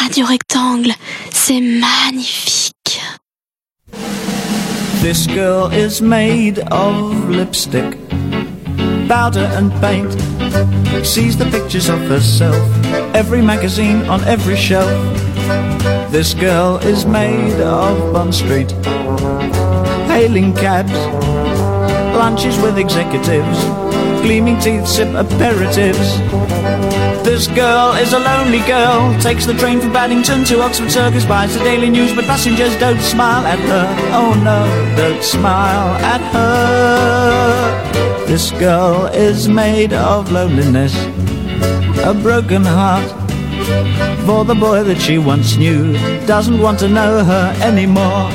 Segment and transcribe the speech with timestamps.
[0.00, 0.92] Radio Rectangle,
[1.30, 3.00] c'est magnifique.
[5.02, 7.98] This girl is made of lipstick,
[9.08, 10.10] powder and paint.
[11.04, 12.56] Sees the pictures of herself,
[13.14, 14.90] every magazine on every shelf.
[16.10, 18.72] This girl is made of Bond Street,
[20.08, 20.92] hailing cabs,
[22.16, 23.64] lunches with executives,
[24.22, 26.89] gleaming teeth sip aperitifs.
[27.30, 31.56] This girl is a lonely girl, takes the train from Paddington to Oxford Circus, buys
[31.56, 33.86] the Daily News, but passengers don't smile at her.
[34.12, 34.66] Oh no,
[34.96, 38.26] don't smile at her.
[38.26, 40.92] This girl is made of loneliness,
[42.04, 43.08] a broken heart.
[44.26, 45.92] For the boy that she once knew
[46.26, 48.28] doesn't want to know her anymore.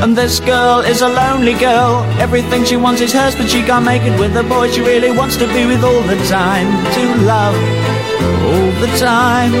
[0.00, 2.04] And this girl is a lonely girl.
[2.20, 5.10] Everything she wants is hers, but she can't make it with the boy she really
[5.10, 6.68] wants to be with all the time.
[6.94, 7.91] To love
[8.22, 9.52] all the time.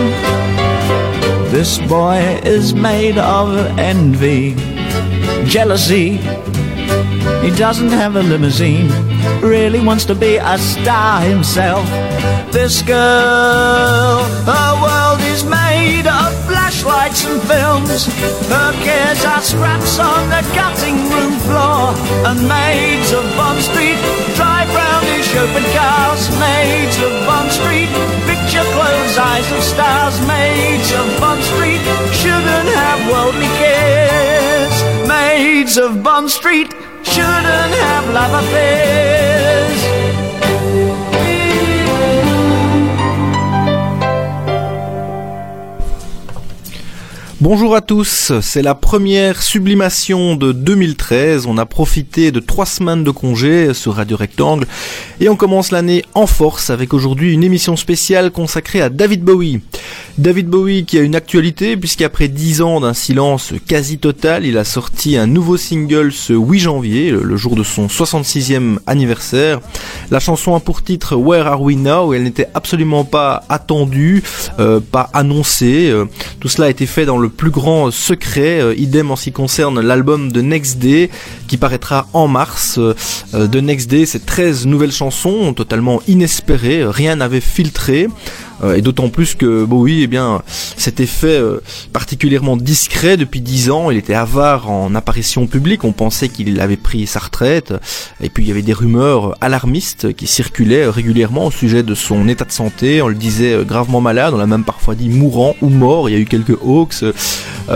[1.50, 4.54] This boy is made of envy,
[5.44, 6.18] jealousy.
[7.42, 8.88] He doesn't have a limousine,
[9.40, 11.86] really wants to be a star himself.
[12.52, 18.04] This girl, her world is made of flashlights and films.
[18.52, 21.96] Her cares are scraps on the cutting room floor.
[22.28, 23.96] And maids of Bond Street
[24.36, 26.28] drive round in chauffeured cars.
[26.38, 27.88] Maids of Bond Street,
[28.28, 30.20] picture clothes, eyes of stars.
[30.28, 31.80] Maids of Bond Street
[32.12, 35.08] shouldn't have worldly cares.
[35.08, 36.70] Maids of Bond Street
[37.02, 40.11] shouldn't have love affairs.
[47.42, 51.46] Bonjour à tous, c'est la première sublimation de 2013.
[51.46, 54.68] On a profité de trois semaines de congé sur Radio Rectangle
[55.18, 59.60] et on commence l'année en force avec aujourd'hui une émission spéciale consacrée à David Bowie.
[60.18, 64.62] David Bowie qui a une actualité puisqu'après dix ans d'un silence quasi total, il a
[64.62, 69.60] sorti un nouveau single ce 8 janvier, le jour de son 66e anniversaire.
[70.12, 74.22] La chanson a pour titre Where Are We Now elle n'était absolument pas attendue,
[74.60, 75.90] euh, pas annoncée.
[75.90, 76.04] Euh,
[76.38, 79.32] tout cela a été fait dans le plus grand secret, euh, idem en ce qui
[79.32, 81.10] concerne l'album de Next Day
[81.48, 82.78] qui paraîtra en mars.
[82.78, 88.08] de Next Day, c'est 13 nouvelles chansons totalement inespérées, rien n'avait filtré.
[88.62, 91.60] Euh, et d'autant plus que Bowie, eh bien, s'était fait euh,
[91.92, 93.90] particulièrement discret depuis dix ans.
[93.90, 95.84] Il était avare en apparition publique.
[95.84, 97.74] On pensait qu'il avait pris sa retraite.
[98.20, 102.28] Et puis il y avait des rumeurs alarmistes qui circulaient régulièrement au sujet de son
[102.28, 103.02] état de santé.
[103.02, 104.34] On le disait euh, gravement malade.
[104.34, 106.08] On l'a même parfois dit mourant ou mort.
[106.08, 107.04] Il y a eu quelques hoax.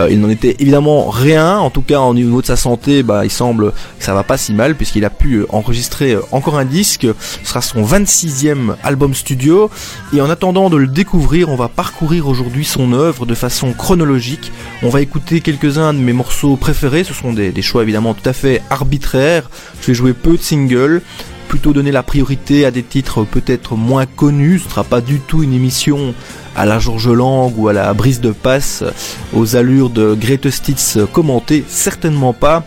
[0.09, 1.57] il n'en était évidemment rien.
[1.57, 4.37] En tout cas, au niveau de sa santé, bah, il semble que ça va pas
[4.37, 7.07] si mal puisqu'il a pu enregistrer encore un disque.
[7.43, 9.69] Ce sera son 26e album studio.
[10.13, 14.51] Et en attendant de le découvrir, on va parcourir aujourd'hui son œuvre de façon chronologique.
[14.83, 18.33] On va écouter quelques-uns de mes morceaux préférés, ce sont des, choix évidemment tout à
[18.33, 19.49] fait arbitraires.
[19.81, 21.01] Je vais jouer peu de singles,
[21.47, 24.59] plutôt donner la priorité à des titres peut-être moins connus.
[24.59, 26.13] Ce sera pas du tout une émission
[26.55, 28.83] à la George Lang ou à la brise de passe
[29.33, 32.65] aux allures de Greatest Hits commentés, certainement pas.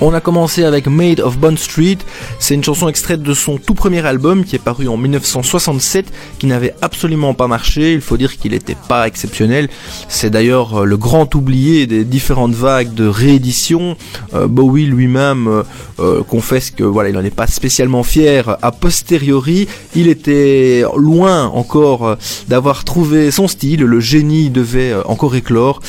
[0.00, 1.98] On a commencé avec Made of Bond Street,
[2.38, 6.06] c'est une chanson extraite de son tout premier album qui est paru en 1967,
[6.38, 9.68] qui n'avait absolument pas marché, il faut dire qu'il n'était pas exceptionnel,
[10.08, 13.96] c'est d'ailleurs euh, le grand oublié des différentes vagues de réédition,
[14.34, 15.64] euh, Bowie lui-même
[15.98, 18.56] euh, confesse que voilà, il n'en est pas spécialement fier.
[18.62, 19.66] A posteriori,
[19.96, 22.16] il était loin encore
[22.46, 25.80] d'avoir trouvé son style, le génie devait encore éclore,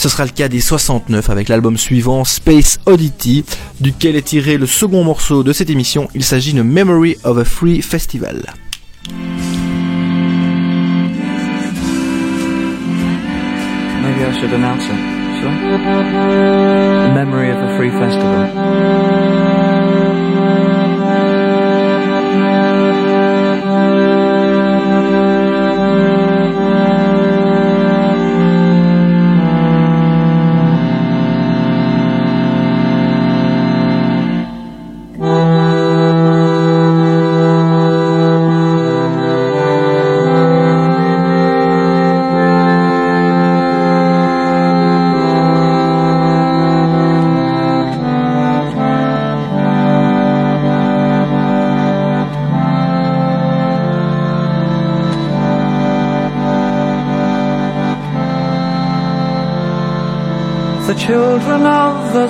[0.00, 3.44] ce sera le cas des 69 avec l'album suivant Space Oddity,
[3.82, 6.08] duquel est tiré le second morceau de cette émission.
[6.14, 8.54] Il s'agit de Memory of a Free Festival.
[17.14, 19.59] Memory of a free festival.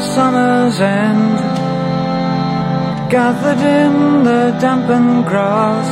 [0.02, 1.38] Summer's end
[3.10, 5.90] gathered in the dampened grass.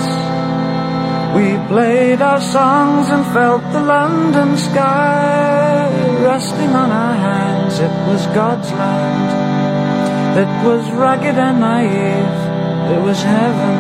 [1.37, 5.91] We played our songs and felt the London sky.
[6.23, 7.81] Resting on our hands.
[7.81, 9.29] It was God's land.
[10.43, 12.39] It was rugged and naive.
[12.95, 13.77] It was heaven.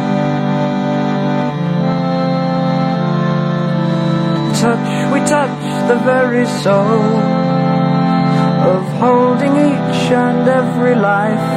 [4.60, 7.48] Touch, we touched the very soul
[8.74, 11.48] of holding each and every life.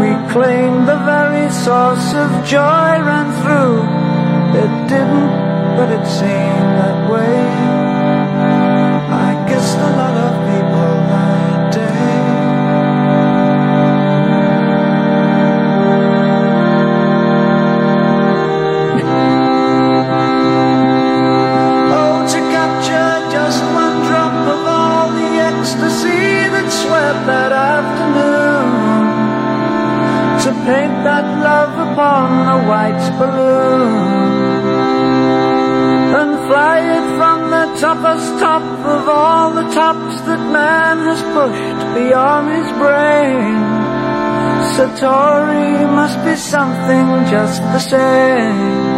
[0.00, 3.78] We claimed the very source of joy ran through.
[4.62, 5.30] It didn't,
[5.76, 7.65] but it seemed that way.
[30.66, 33.92] Paint that love upon a white balloon.
[36.20, 38.64] And fly it from the topest top
[38.94, 43.58] of all the tops that man has pushed beyond his brain.
[44.74, 48.96] Satori must be something just the same.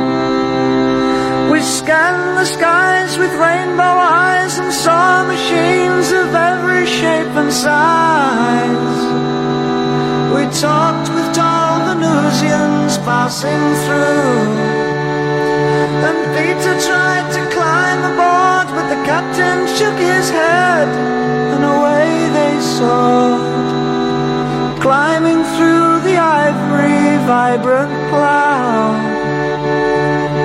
[1.53, 8.99] We scanned the skies with rainbow eyes and saw machines of every shape and size.
[10.35, 11.09] We talked
[11.99, 14.55] Venusians passing through.
[16.07, 20.89] And Peter tried to climb aboard, but the captain shook his head,
[21.55, 23.71] and away they soared.
[24.81, 26.17] Climbing through the
[26.47, 28.99] ivory, vibrant cloud.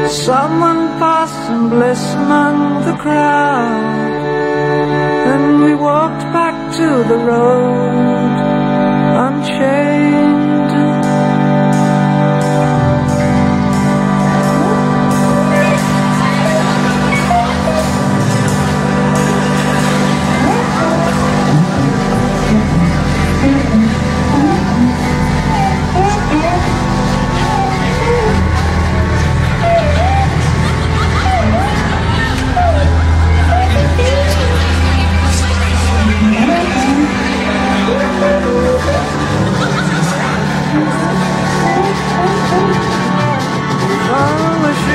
[0.10, 4.12] Someone passed in bliss among the crowd.
[5.34, 8.34] And we walked back to the road,
[9.28, 10.33] unchained.
[43.86, 44.10] 我成
[44.62, 44.88] 了雪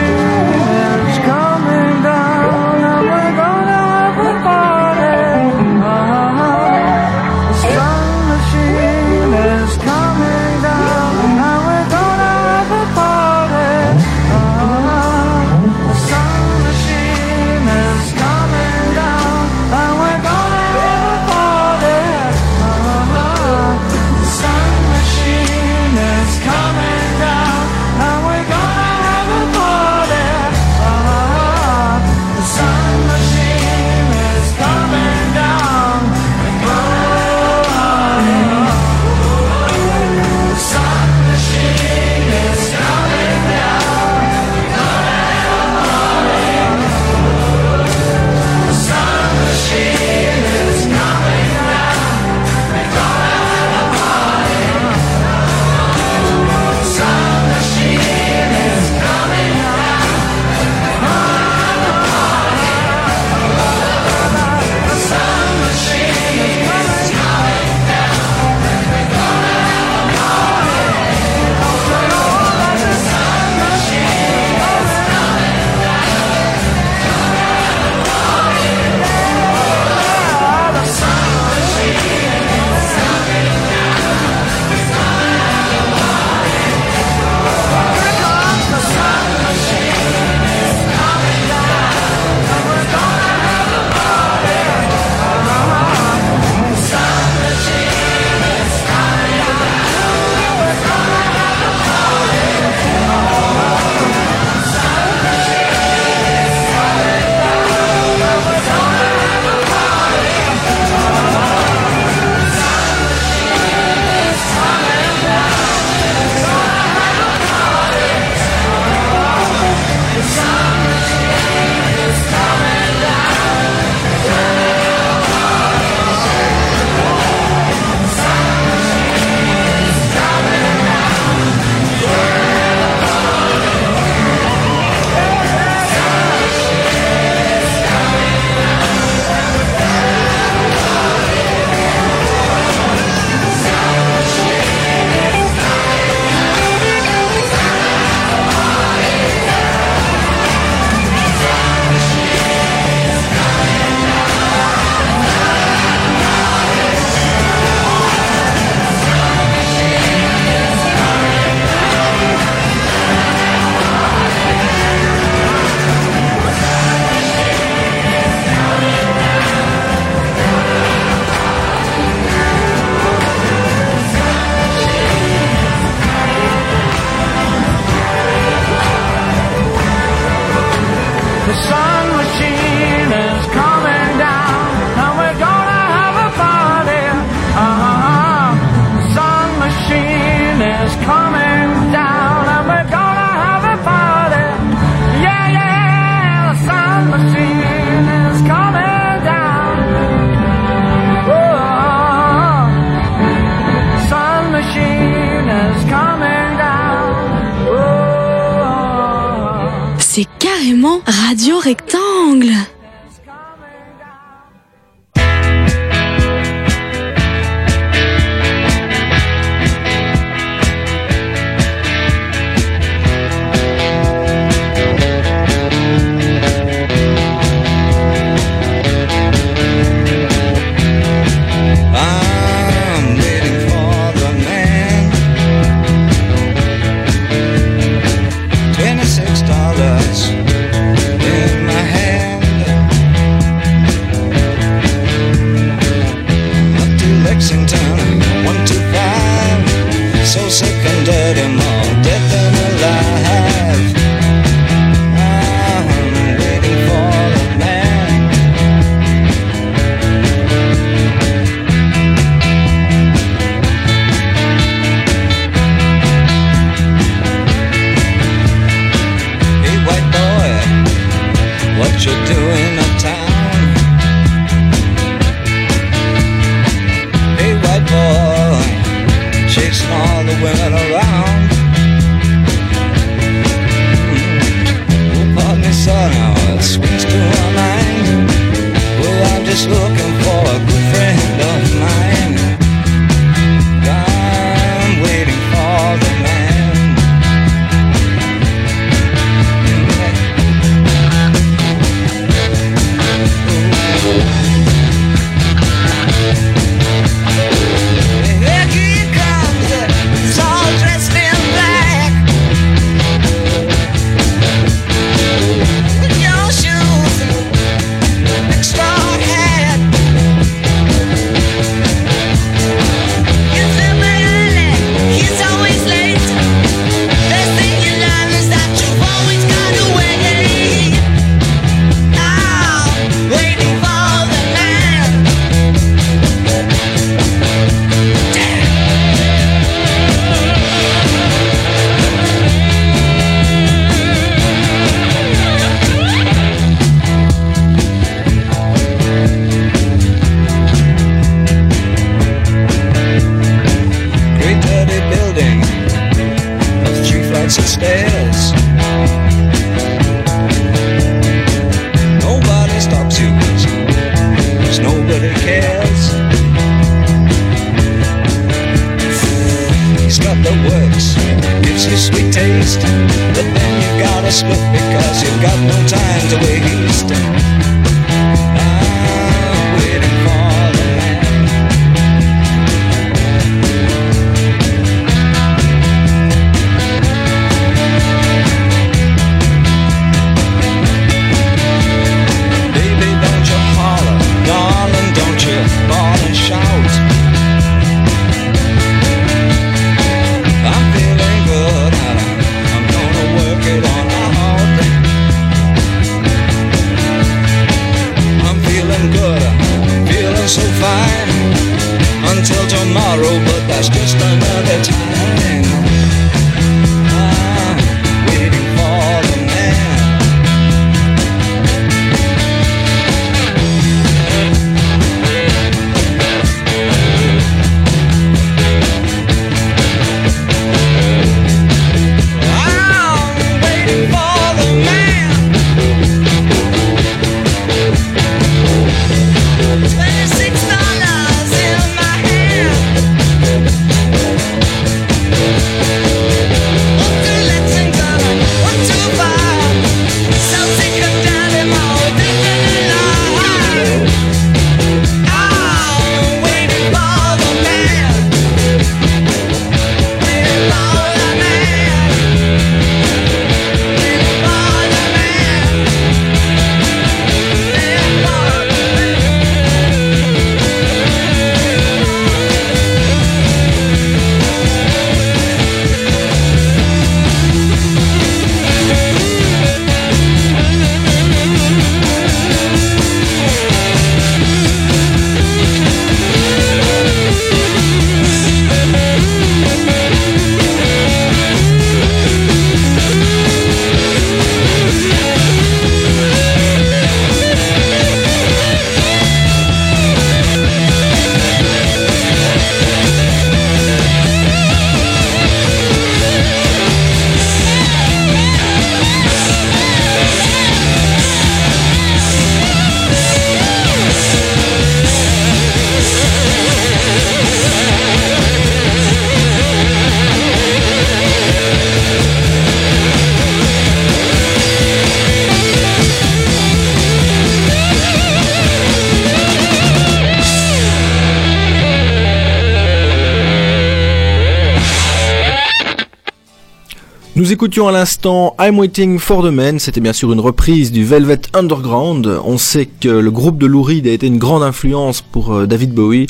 [537.86, 542.40] à l'instant I'm Waiting for the Men, c'était bien sûr une reprise du Velvet Underground.
[542.44, 545.66] On sait que le groupe de Lou Reed a été une grande influence pour euh,
[545.66, 546.26] David Bowie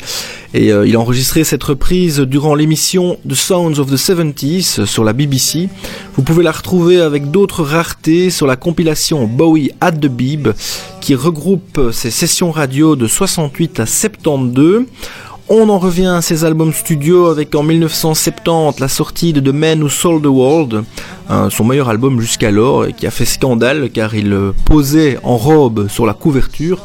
[0.53, 5.03] et euh, il a enregistré cette reprise durant l'émission The Sounds of the 70s sur
[5.03, 5.69] la BBC.
[6.15, 10.49] Vous pouvez la retrouver avec d'autres raretés sur la compilation Bowie at the Beeb
[11.01, 14.83] qui regroupe ses sessions radio de 68 à 72.
[15.51, 19.81] On en revient à ses albums studio avec en 1970 la sortie de The Man
[19.81, 20.83] Who Sold the World,
[21.27, 25.37] un- son meilleur album jusqu'alors et qui a fait scandale car il euh, posait en
[25.37, 26.83] robe sur la couverture.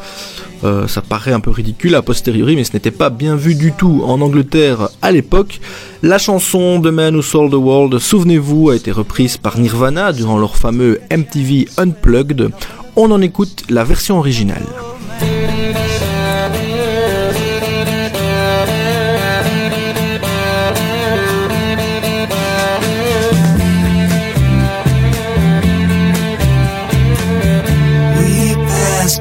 [0.64, 3.72] Euh, ça paraît un peu ridicule a posteriori mais ce n'était pas bien vu du
[3.72, 5.60] tout en Angleterre à l'époque.
[6.02, 10.38] La chanson The Man Who Sold the World, souvenez-vous, a été reprise par Nirvana durant
[10.38, 12.48] leur fameux MTV Unplugged.
[12.96, 14.64] On en écoute la version originale.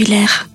[0.00, 0.49] Si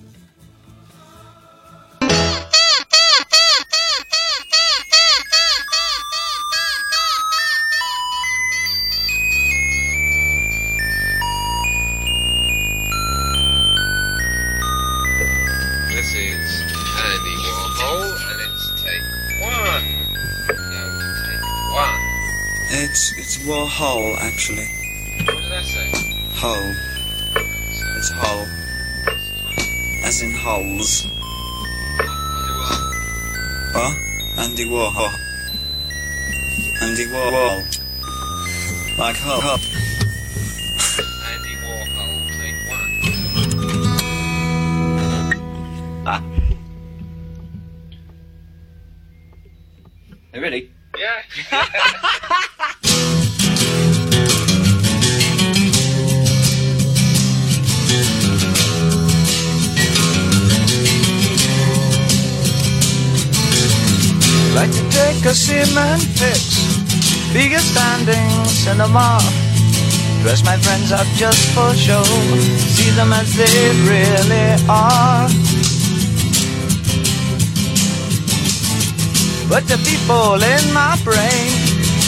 [80.36, 81.50] people in my brain,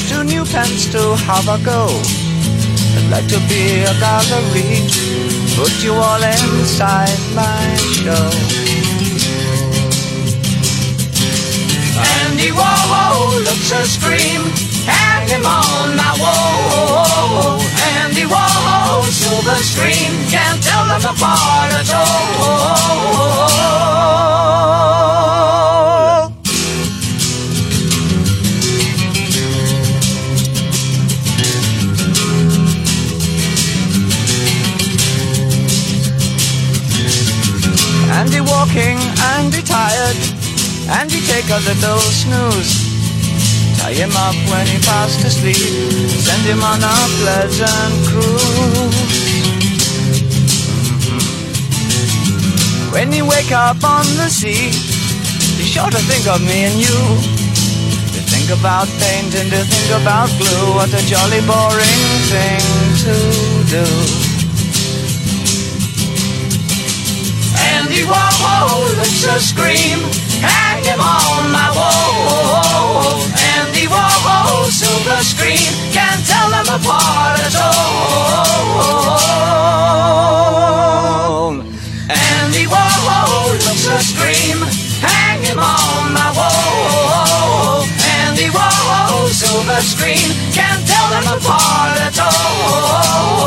[0.09, 1.89] two new pens to have a go.
[2.97, 4.83] I'd like to be a gallery,
[5.57, 8.31] put you all inside my show.
[12.21, 14.43] Andy Warhol looks a scream.
[14.85, 17.61] Hang him on my wall.
[18.03, 20.13] Andy Warhol, silver screen.
[20.31, 23.09] Can't tell them apart at all.
[39.69, 40.17] Tired,
[40.89, 42.73] Andy take a little snooze.
[43.77, 48.97] Tie him up when he fast asleep, send him on a pleasant cruise.
[50.89, 51.39] Mm-hmm.
[52.95, 54.73] When you wake up on the sea,
[55.59, 56.99] be sure to think of me and you.
[58.17, 62.65] To think about paint and to think about glue, what a jolly boring thing
[63.05, 63.15] to
[63.69, 63.85] do.
[67.77, 68.05] Andy
[68.39, 69.99] Warhol looks a scream.
[70.41, 73.23] Hang him on my wall.
[73.59, 75.73] Andy Warhol, silver screen.
[75.93, 78.79] Can't tell them apart at all.
[82.09, 84.59] Andy Warhol a scream.
[85.01, 87.87] Hang him on my wall.
[88.23, 90.31] Andy Warhol, silver screen.
[90.53, 93.39] Can't tell them apart at all.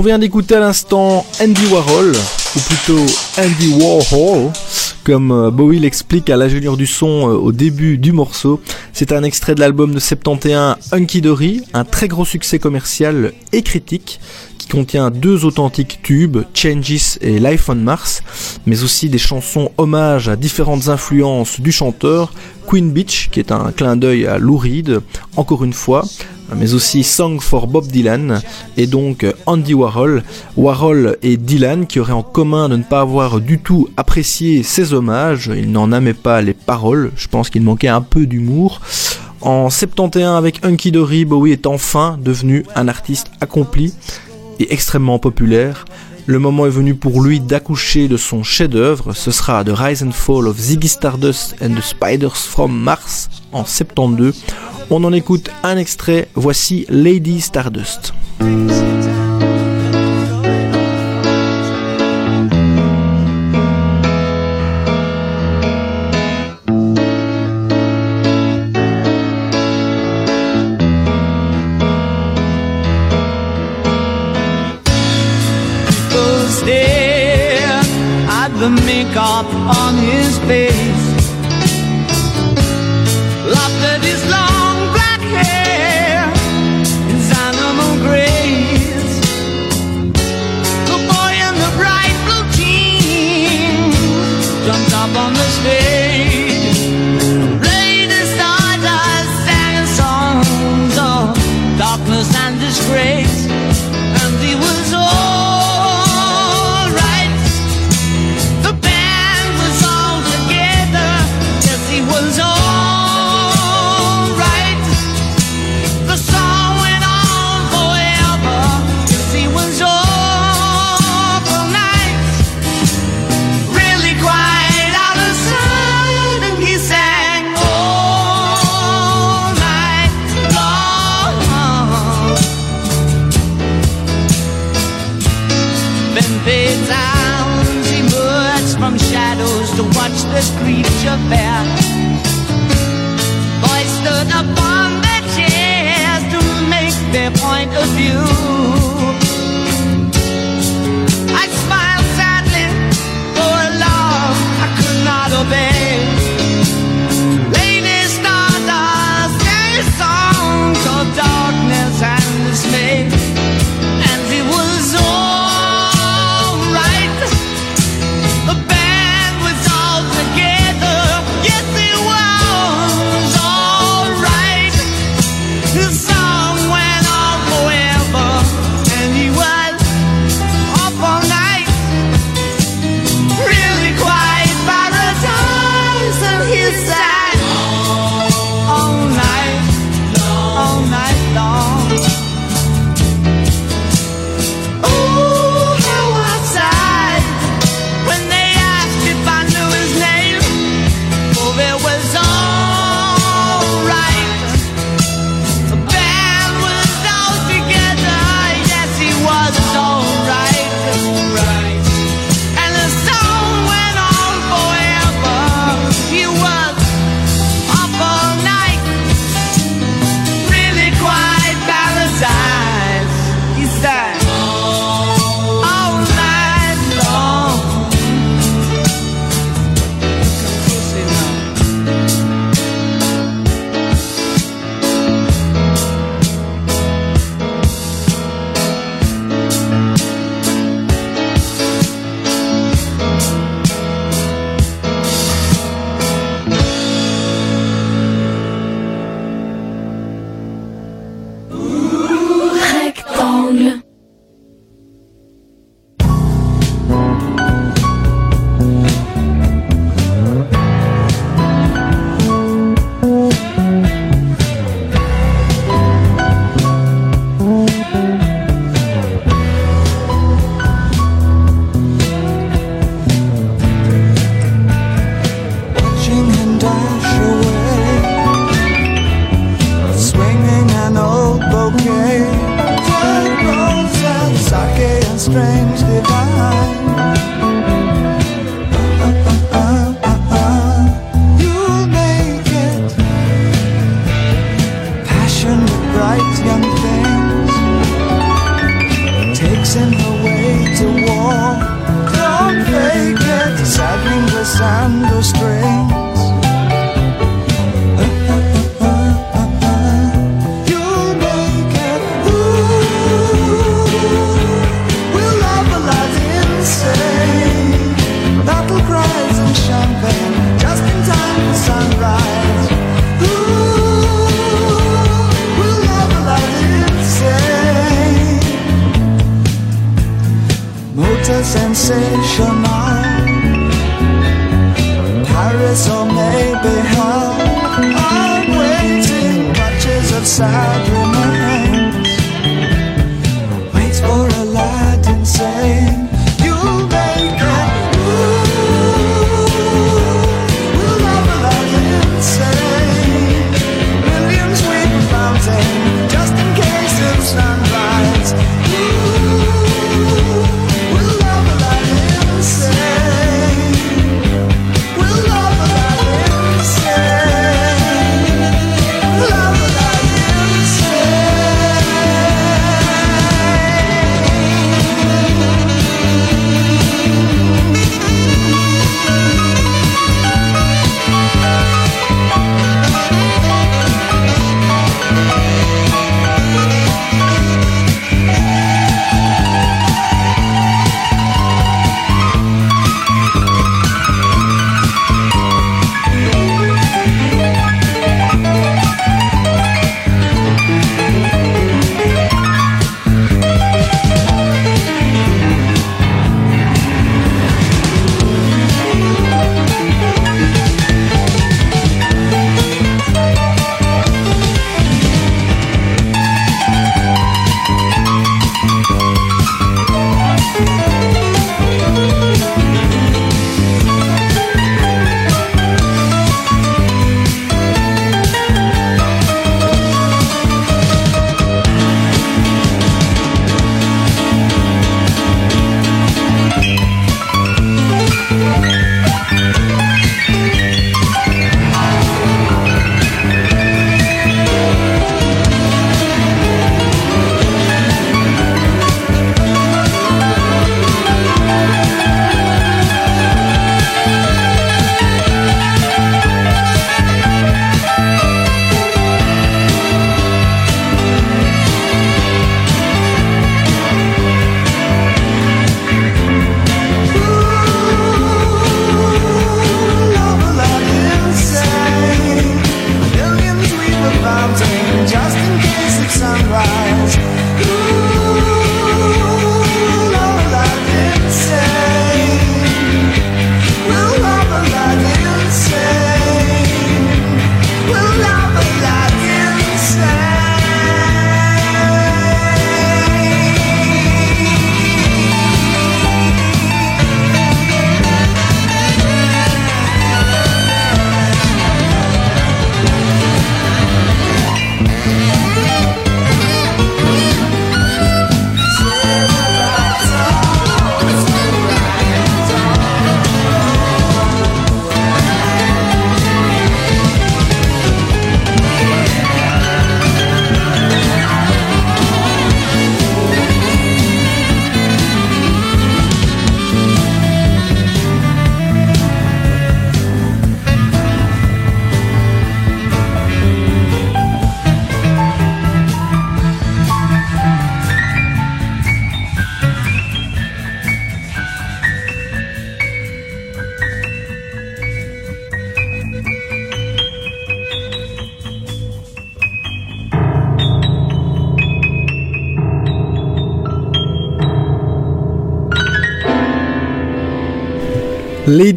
[0.00, 2.12] On vient d'écouter à l'instant Andy Warhol,
[2.56, 3.04] ou plutôt
[3.36, 4.50] Andy Warhol,
[5.04, 8.62] comme euh, Bowie l'explique à l'ingénieur du son euh, au début du morceau.
[8.94, 13.60] C'est un extrait de l'album de 71 Hunky Dory, un très gros succès commercial et
[13.60, 14.20] critique
[14.56, 18.22] qui contient deux authentiques tubes, Changes et Life on Mars,
[18.64, 22.32] mais aussi des chansons hommages à différentes influences du chanteur,
[22.66, 25.00] Queen Beach, qui est un clin d'œil à Lou Reed,
[25.36, 26.06] encore une fois,
[26.56, 28.40] mais aussi Song for Bob Dylan,
[28.76, 30.22] et donc Andy Warhol,
[30.56, 34.92] Warhol et Dylan qui auraient en commun de ne pas avoir du tout apprécié ces
[34.92, 38.80] hommages, il n'en aimait pas les paroles, je pense qu'il manquait un peu d'humour.
[39.42, 43.94] En 71 avec Hunky Dory, Bowie est enfin devenu un artiste accompli
[44.58, 45.86] et extrêmement populaire.
[46.30, 49.14] Le moment est venu pour lui d'accoucher de son chef-d'œuvre.
[49.14, 53.64] Ce sera The Rise and Fall of Ziggy Stardust and the Spiders from Mars en
[53.64, 54.44] 72.
[54.90, 56.28] On en écoute un extrait.
[56.36, 58.14] Voici Lady Stardust.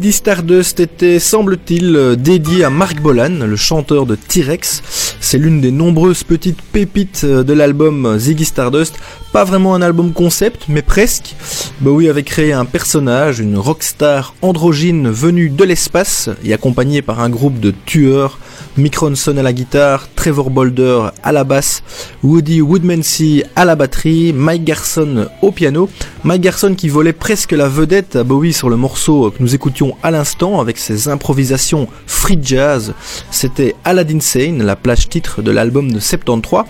[0.04, 4.82] Lady Stardust était, semble-t-il, euh, dédiée à Mark Bolan, le chanteur de T-Rex.
[5.18, 8.96] C'est l'une des nombreuses petites pépites euh, de l'album Ziggy Stardust.
[9.32, 11.34] Pas vraiment un album concept, mais presque.
[11.80, 17.30] Bowie avait créé un personnage, une rockstar androgyne venue de l'espace et accompagnée par un
[17.30, 18.38] groupe de tueurs.
[18.76, 21.84] Mick Ronson à la guitare, Trevor Bolder à la basse,
[22.24, 25.88] Woody Woodmansey à la batterie, Mike Garson au piano.
[26.24, 29.96] Mike Garson qui volait presque la vedette à Bowie sur le morceau que nous écoutions
[30.02, 32.94] à l'instant avec ses improvisations free jazz.
[33.30, 36.64] C'était Aladdin Sane, la plage titre de l'album de 73.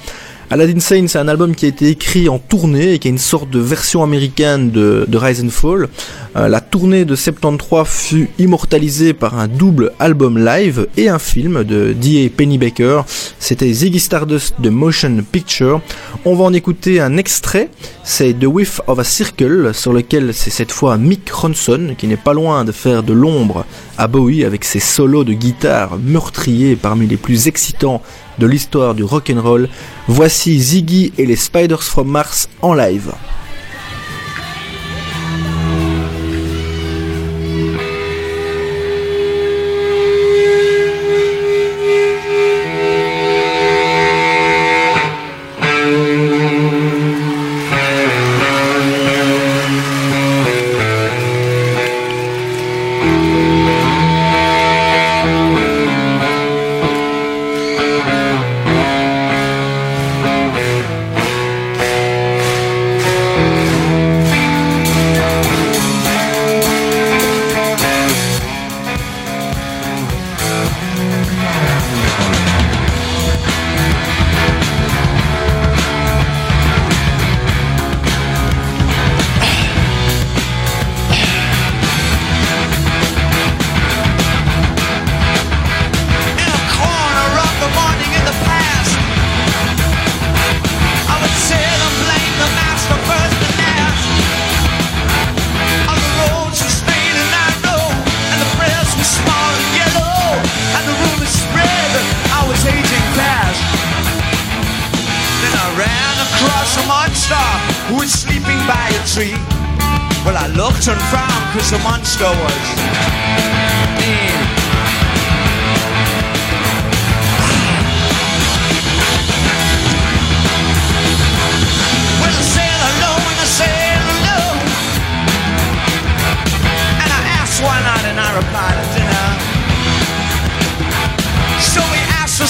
[0.55, 3.19] Aladdin Sane, c'est un album qui a été écrit en tournée et qui est une
[3.19, 5.89] sorte de version américaine de, Rise and Fall.
[6.37, 11.65] Euh, la tournée de 73 fut immortalisée par un double album live et un film
[11.65, 12.31] de D.A.
[12.31, 13.05] Pennybaker.
[13.41, 15.81] C'était Ziggy Stardust de Motion Picture.
[16.25, 17.69] On va en écouter un extrait.
[18.05, 22.17] C'est The Whiff of a Circle, sur lequel c'est cette fois Mick Ronson qui n'est
[22.17, 23.67] pas loin de faire de l'ombre
[23.99, 28.03] à Bowie avec ses solos de guitare meurtriers parmi les plus excitants
[28.39, 29.69] de l'histoire du rock'n'roll.
[30.09, 33.13] Voici Ziggy et les Spiders from Mars en live.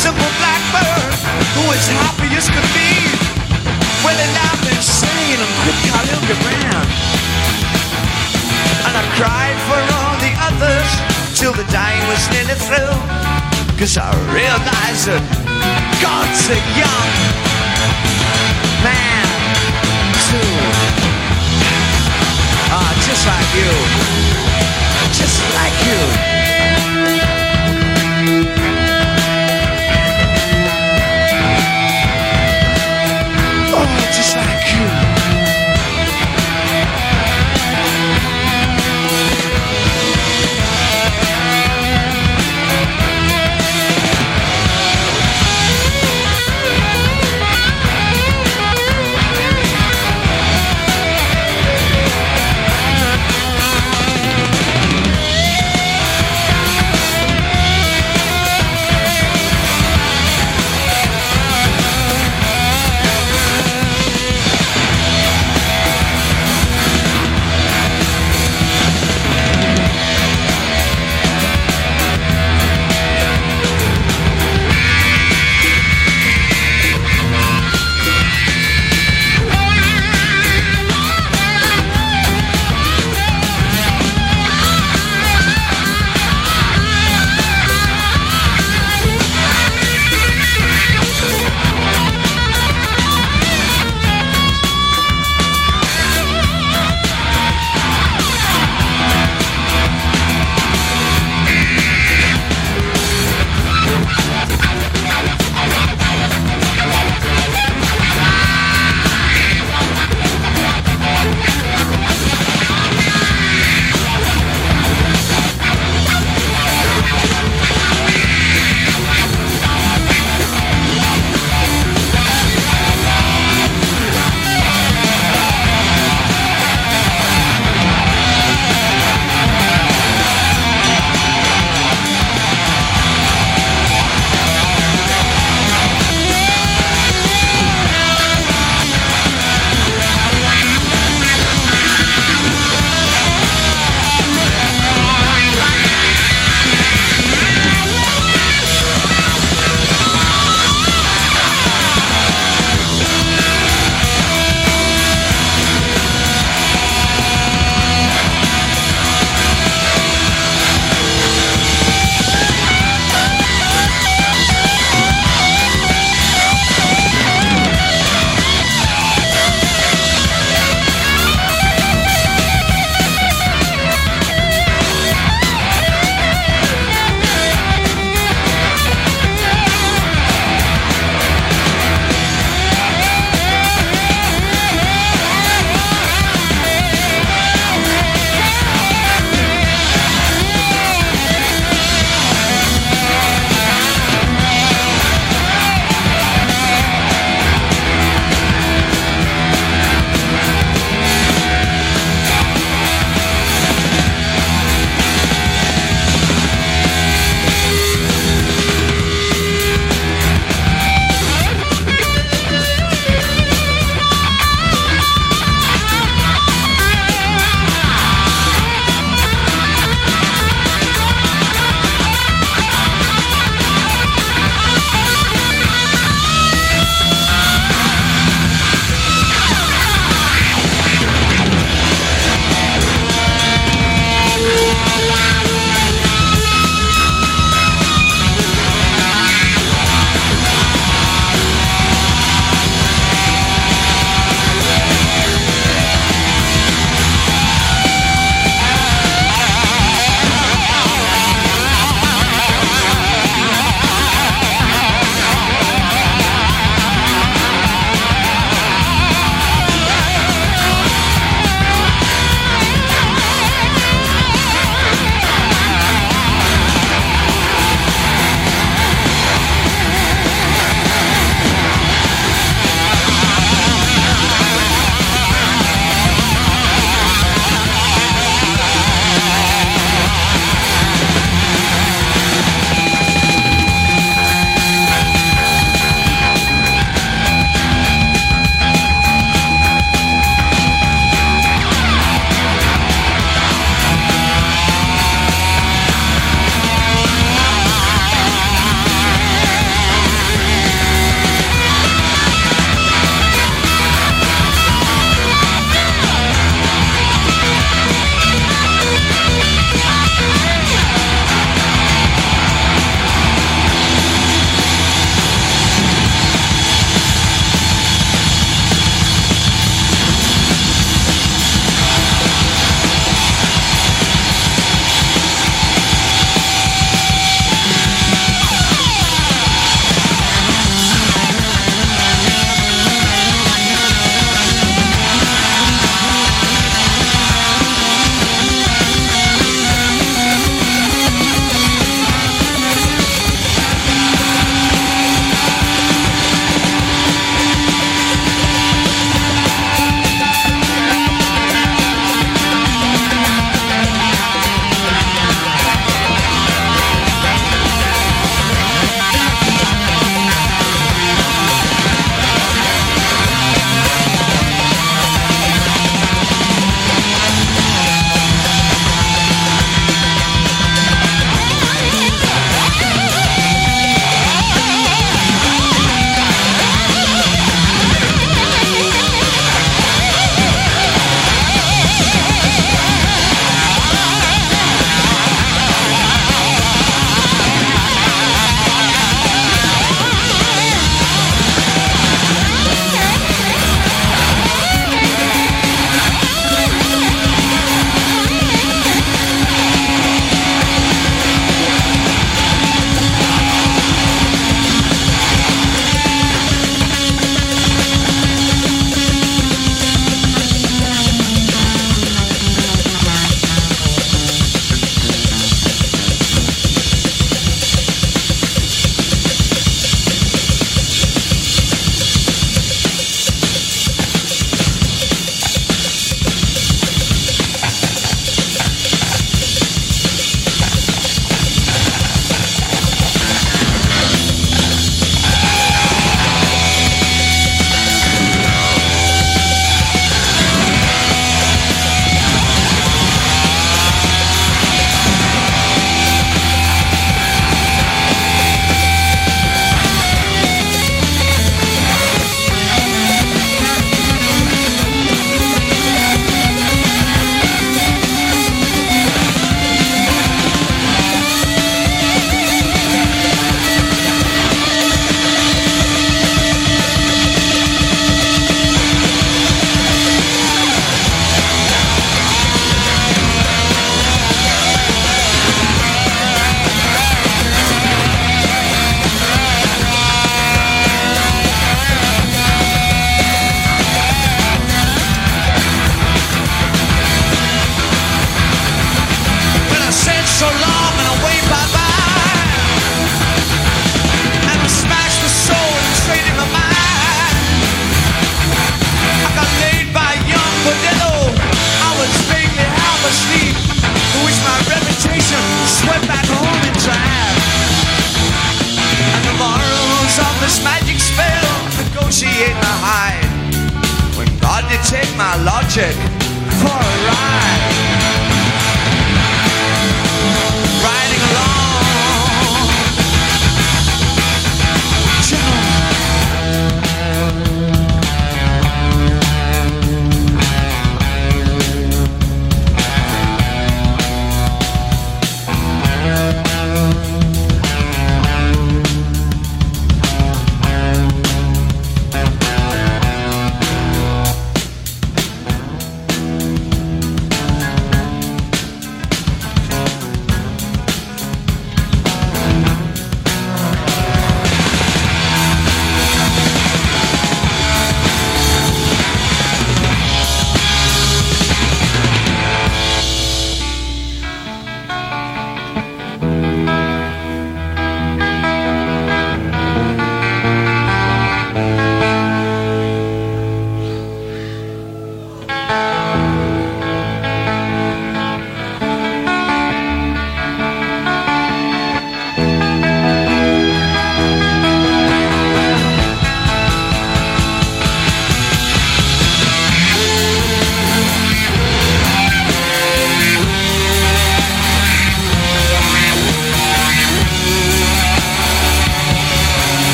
[0.00, 1.12] Simple blackbird
[1.52, 2.92] who was happy as could be.
[4.00, 6.88] Well, he laughed and sang and quit Khalil Gibran.
[8.88, 10.88] And I cried for all the others
[11.36, 12.96] till the dying was nearly through.
[13.76, 15.20] Cause I realized that
[16.00, 17.10] God's a young
[18.80, 19.28] man
[20.32, 20.56] too.
[22.72, 23.72] Ah, just like you.
[25.12, 26.39] Just like you.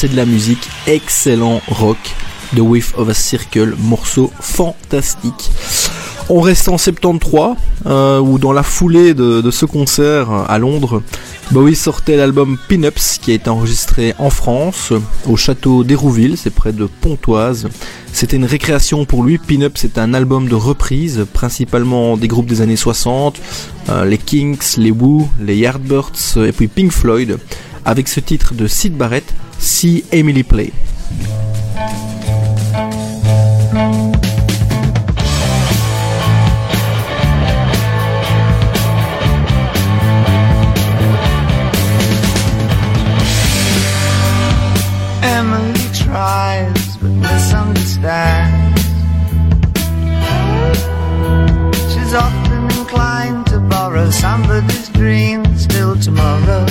[0.00, 1.98] C'est de la musique excellent rock.
[2.54, 5.50] The Whiff of a Circle, morceau fantastique.
[6.28, 11.02] On reste en 73, euh, dans la foulée de, ce concert à Londres,
[11.50, 14.92] Bowie sortait l'album Pin-Ups qui a été enregistré en France,
[15.26, 17.66] au château d'Hérouville, c'est près de Pontoise.
[18.12, 19.38] C'était une récréation pour lui.
[19.38, 23.40] Pin-Ups c'est un album de reprise, principalement des groupes des années 60,
[23.88, 27.38] euh, les Kinks, les Who, les Yardbirds et puis Pink Floyd,
[27.88, 30.74] avec ce titre de Sid Barrett, See Emily Play.
[45.22, 48.82] Emily tries but misunderstands.
[51.94, 56.66] She's often inclined to borrow somebody's dreams till tomorrow.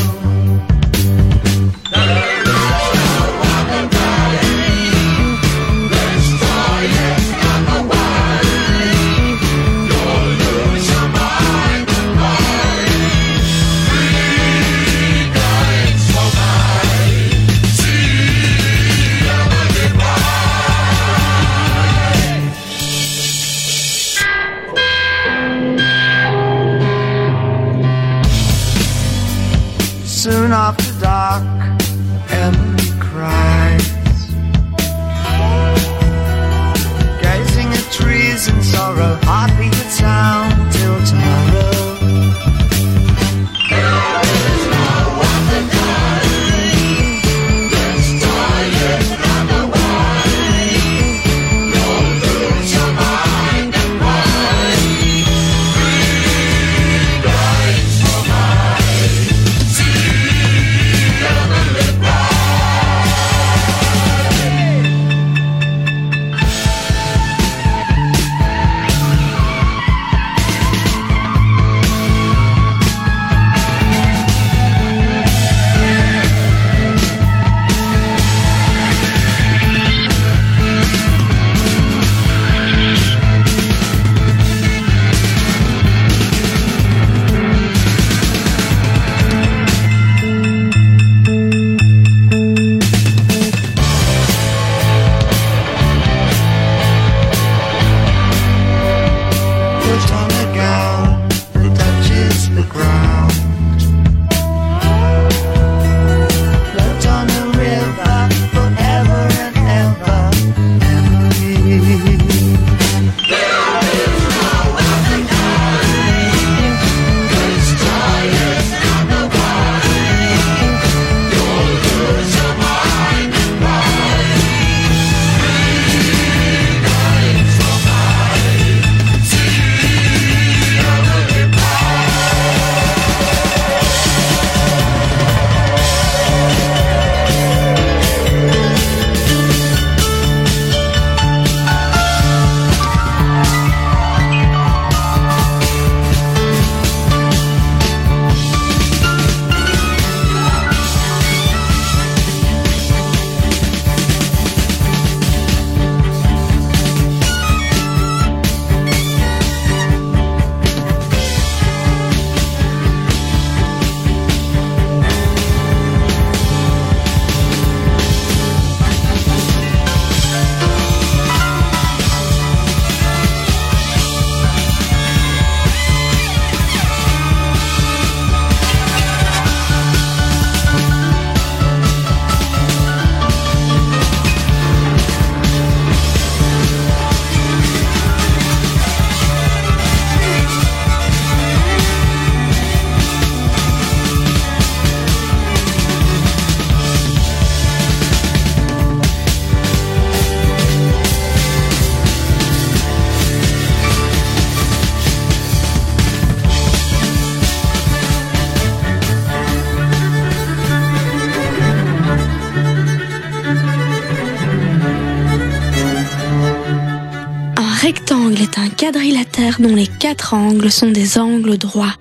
[219.60, 221.94] Dont les quatre angles sont des angles droits.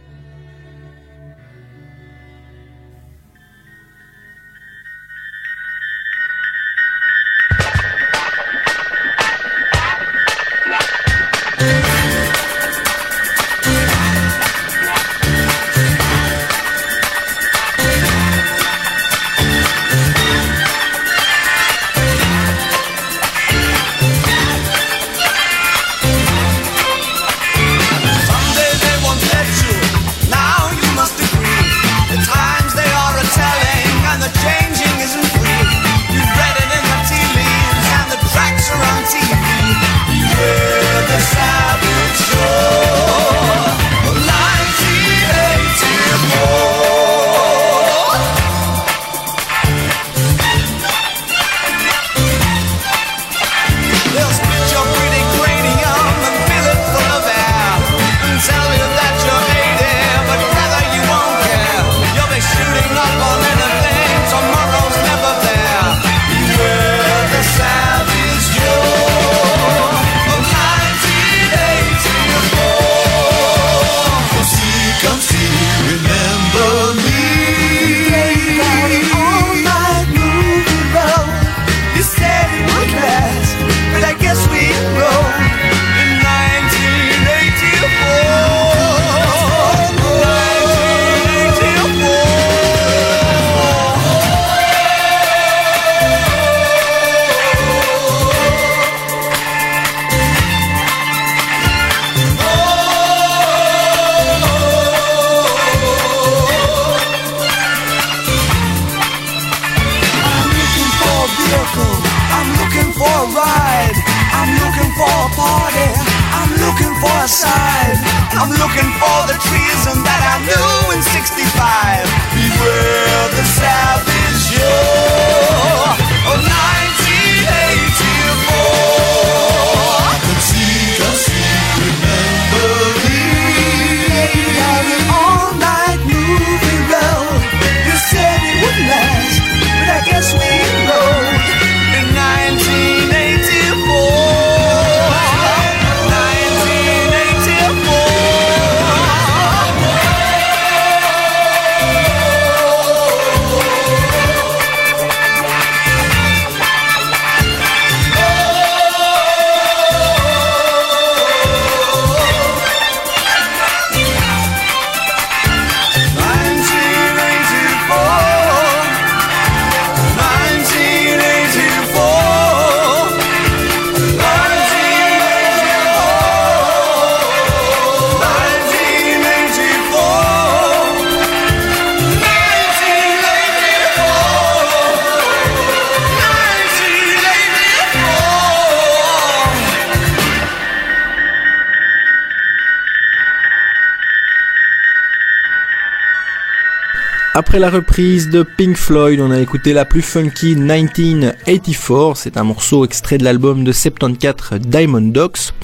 [197.56, 202.14] Après la reprise de Pink Floyd, on a écouté la plus funky 1984.
[202.14, 205.54] C'est un morceau extrait de l'album de 74 Diamond Dogs.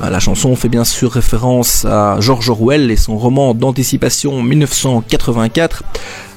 [0.00, 5.82] Euh, La chanson fait bien sûr référence à George Orwell et son roman d'anticipation 1984.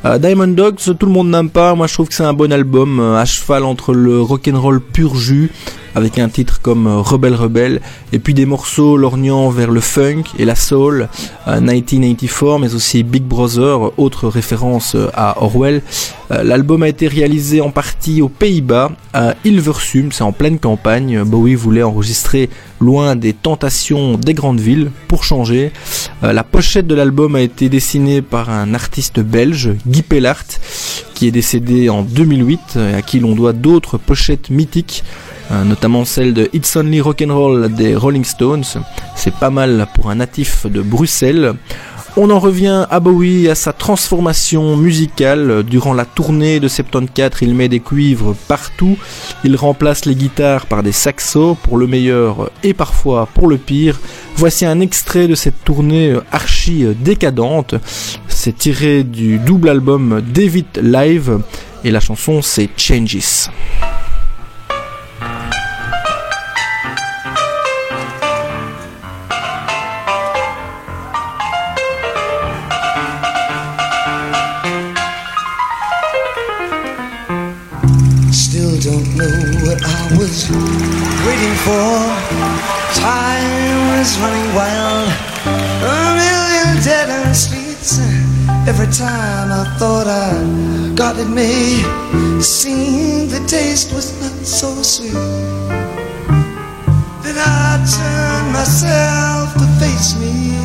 [0.04, 1.74] Euh, Diamond Dogs, tout le monde n'aime pas.
[1.74, 5.16] Moi, je trouve que c'est un bon album euh, à cheval entre le rock'n'roll pur
[5.16, 5.52] jus
[5.98, 7.82] avec un titre comme euh, Rebelle Rebelle
[8.14, 11.10] et puis des morceaux lorgnant vers le funk et la soul.
[11.48, 15.82] euh, 1984, mais aussi Big Brother, autre référence euh, à Orwell.
[16.32, 21.24] Euh, L'album a été réalisé en partie aux Pays-Bas, à Hilversum, c'est en pleine campagne.
[21.24, 25.72] Bowie voulait enregistrer loin des tentations des grandes villes pour changer.
[26.24, 30.44] Euh, la pochette de l'album a été dessinée par un artiste belge, Guy Pellart,
[31.18, 35.04] qui est décédé en 2008 et à qui l'on doit d'autres pochettes mythiques.
[35.50, 38.66] euh, notamment celle de It's Only Rock'n'Roll des Rolling Stones.
[39.16, 41.56] C'est pas mal pour un natif de Bruxelles.
[42.20, 45.62] On en revient à Bowie à sa transformation musicale.
[45.62, 48.98] Durant la tournée de 74, il met des cuivres partout.
[49.44, 54.00] Il remplace les guitares par des saxos pour le meilleur et parfois pour le pire.
[54.36, 57.76] Voici un extrait de cette tournée archi décadente.
[58.28, 61.38] C'est tiré du double album David Live
[61.84, 63.52] et la chanson c'est Changes.
[87.88, 88.00] Streets.
[88.68, 91.86] Every time I thought I got it made,
[92.42, 95.14] seemed the taste was not so sweet.
[97.24, 100.58] Then I turned myself to face me.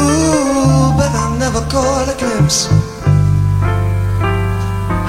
[0.00, 2.66] Ooh, but I never caught a glimpse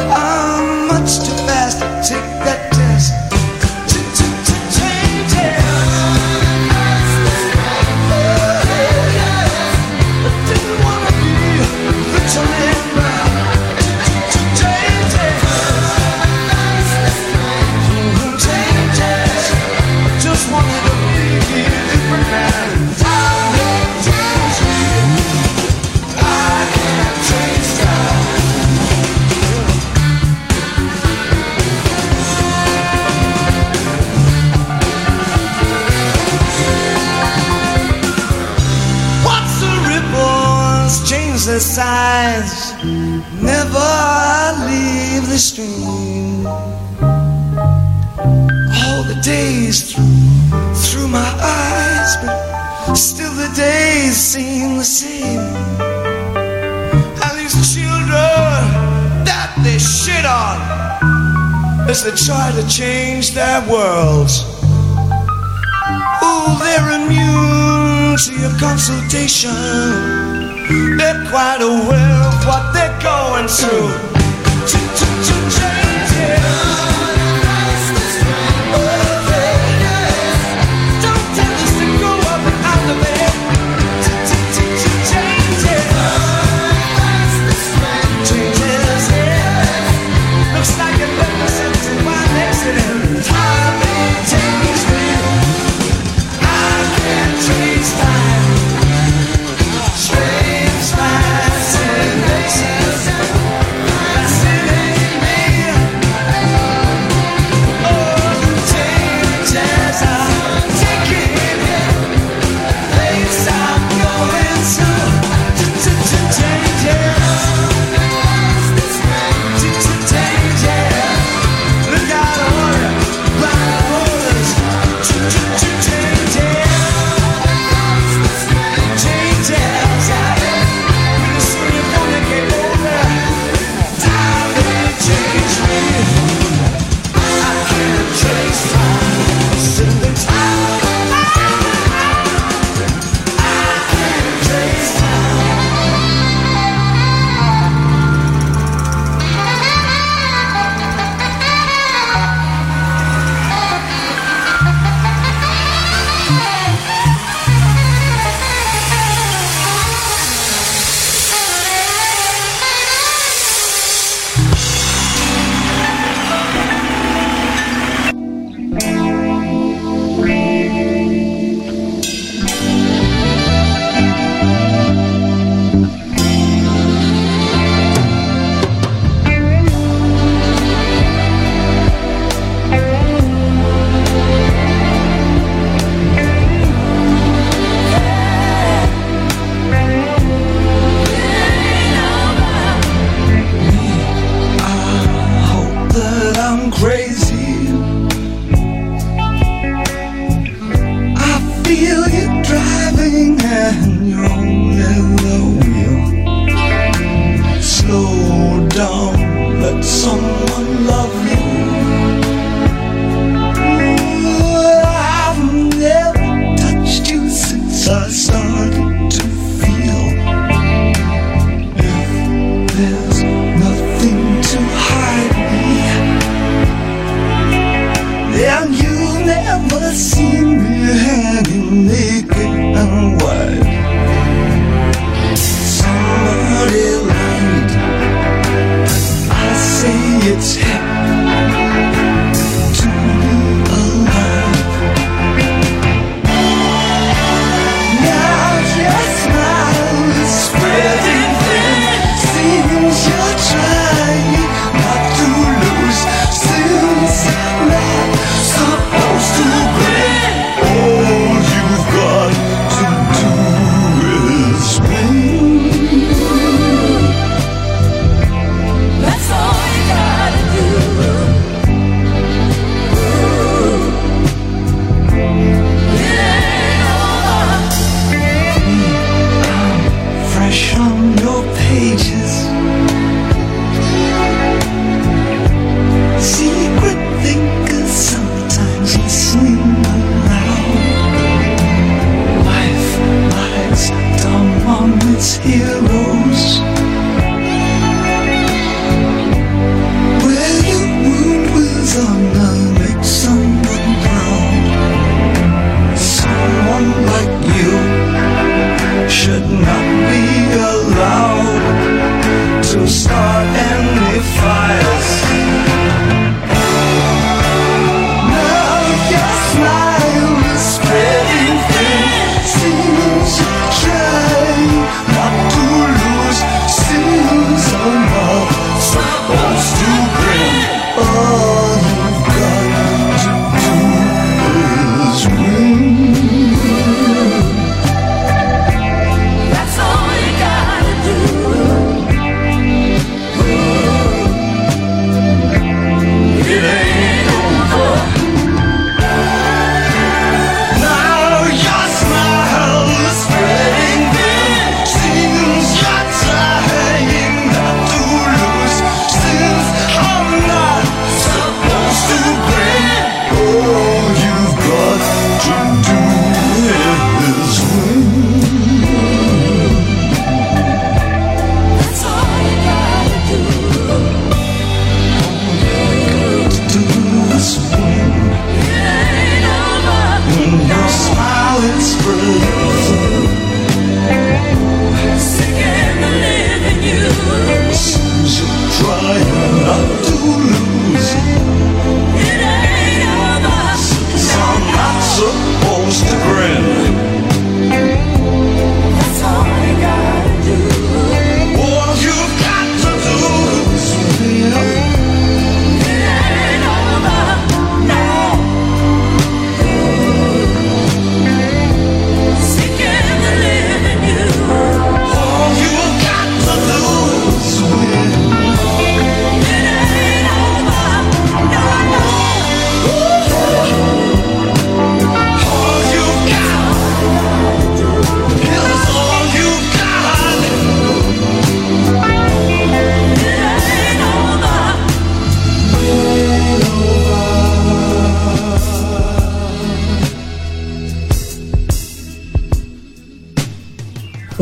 [0.10, 2.37] I'm much too fast to take
[41.58, 42.74] their size?
[43.42, 43.90] Never
[44.70, 46.46] leave the stream.
[48.86, 55.40] All the days through, through my eyes, but still the days seem the same.
[57.24, 58.62] And these children
[59.26, 60.60] that they shit on
[61.90, 64.44] as they try to change their worlds.
[66.22, 70.37] Oh, they're immune to your consultation.
[70.70, 75.37] They're quite aware of what they're going through.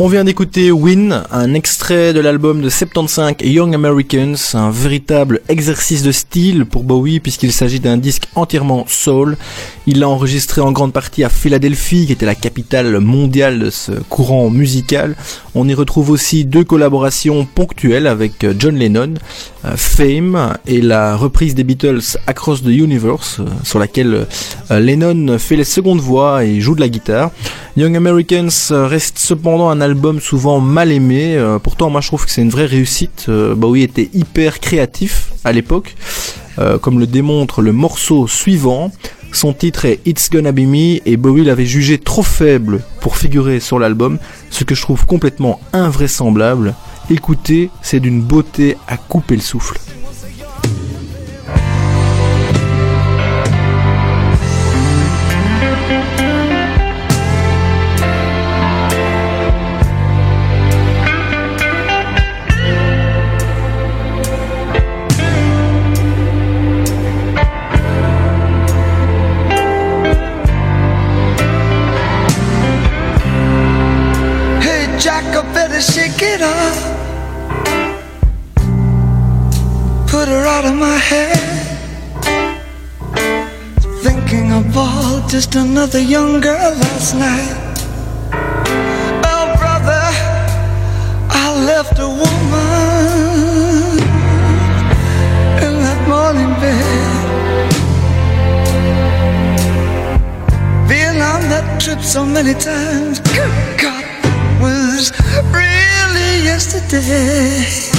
[0.06, 6.04] On vient d'écouter Win, un extrait de l'album de 75 Young Americans, un véritable exercice
[6.04, 9.36] de style pour Bowie puisqu'il s'agit d'un disque entièrement soul.
[9.88, 13.90] Il l'a enregistré en grande partie à Philadelphie, qui était la capitale mondiale de ce
[14.08, 15.16] courant musical.
[15.56, 19.14] On y retrouve aussi deux collaborations ponctuelles avec John Lennon,
[19.64, 24.26] euh, Fame et la reprise des Beatles Across the Universe, euh, sur laquelle
[24.70, 27.32] euh, Lennon fait les secondes voix et joue de la guitare.
[27.76, 31.36] Young Americans euh, reste cependant un album souvent mal aimé.
[31.36, 33.26] euh, pourtant, moi, je trouve que c'est une vraie réussite.
[33.28, 35.94] Euh, Bowie était hyper créatif à l'époque,
[36.80, 38.90] comme le démontre le morceau suivant.
[39.30, 43.60] Son titre est It's Gonna Be Me et Bowie l'avait jugé trop faible pour figurer
[43.60, 46.74] sur l'album, ce que je trouve complètement invraisemblable.
[47.10, 49.78] Écoutez, c'est d'une beauté à couper le souffle.
[81.10, 81.38] Head.
[84.02, 87.76] Thinking about just another young girl last night.
[89.32, 90.04] Oh, brother,
[91.44, 93.98] I left a woman
[95.64, 97.68] in that morning bed.
[100.88, 103.20] Been on that trip so many times.
[103.20, 104.04] Good God,
[104.60, 105.12] was
[105.60, 107.94] really yesterday.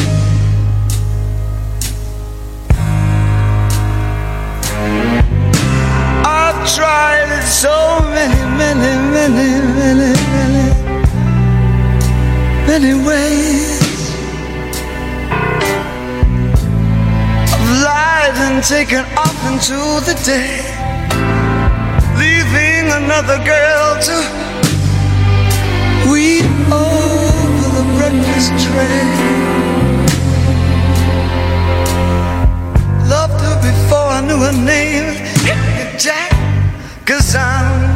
[6.78, 7.76] Tried it so
[8.14, 9.50] many, many, many,
[9.80, 10.66] many, many,
[12.70, 13.82] many ways.
[17.54, 20.54] I've lied and taken off into the day
[22.22, 24.18] leaving another girl to
[26.12, 29.04] weep over the breakfast tray.
[33.10, 35.08] Loved her before I knew her name,
[35.98, 36.37] Jack,
[37.08, 37.87] cause I'm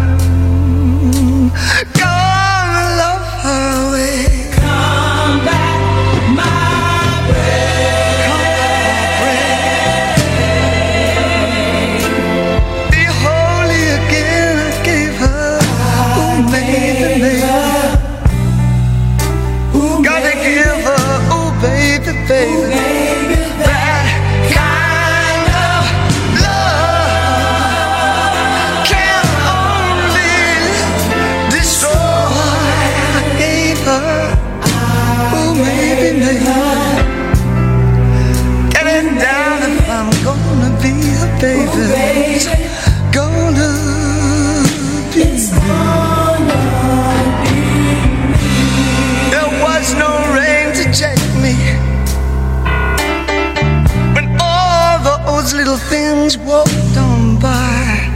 [55.91, 58.07] things walked on by.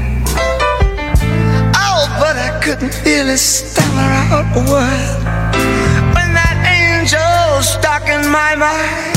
[1.76, 5.18] Oh, but I couldn't really stammer out a word
[6.16, 9.15] when that angel stuck in my mind.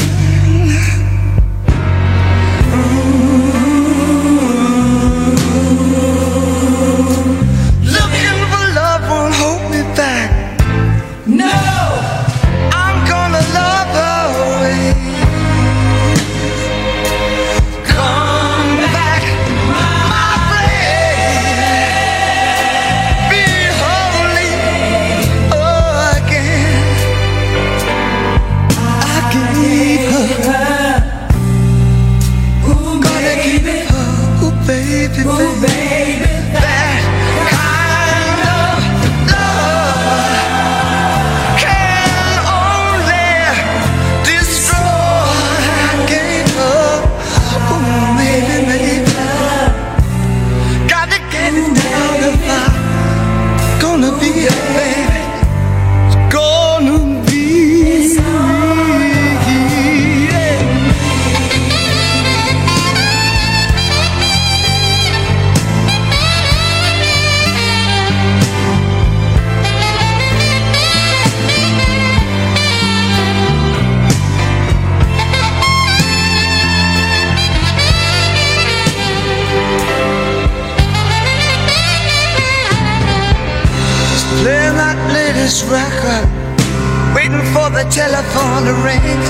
[87.90, 89.20] Telephone to ring.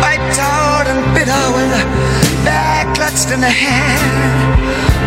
[0.00, 1.84] Wiped out and bitter with a
[2.44, 4.58] bag clutched in the hand.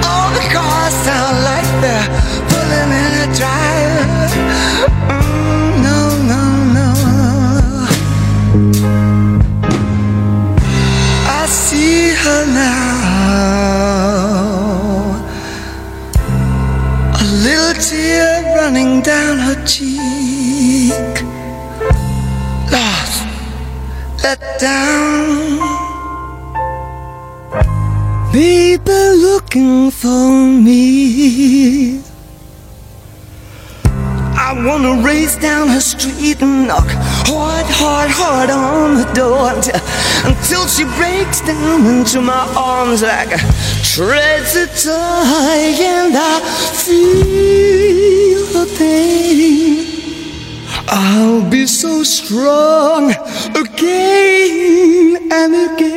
[0.06, 2.10] All the cars sound like they're
[2.52, 4.32] pulling in a drive.
[5.10, 6.00] Mm, no,
[6.32, 6.44] no,
[6.78, 6.90] no.
[11.40, 12.81] I see her now.
[24.62, 25.58] Down.
[28.32, 30.30] Baby looking for
[30.68, 32.00] me.
[34.48, 36.88] I wanna race down her street and knock
[37.30, 39.82] hard, hard, hard on the door until,
[40.30, 43.42] until she breaks down into my arms like a
[43.96, 45.62] treasure toy
[45.96, 46.40] and I
[46.86, 49.88] feel the pain.
[50.88, 53.12] I'll be so strong
[53.56, 54.31] again
[55.32, 55.91] and it gets.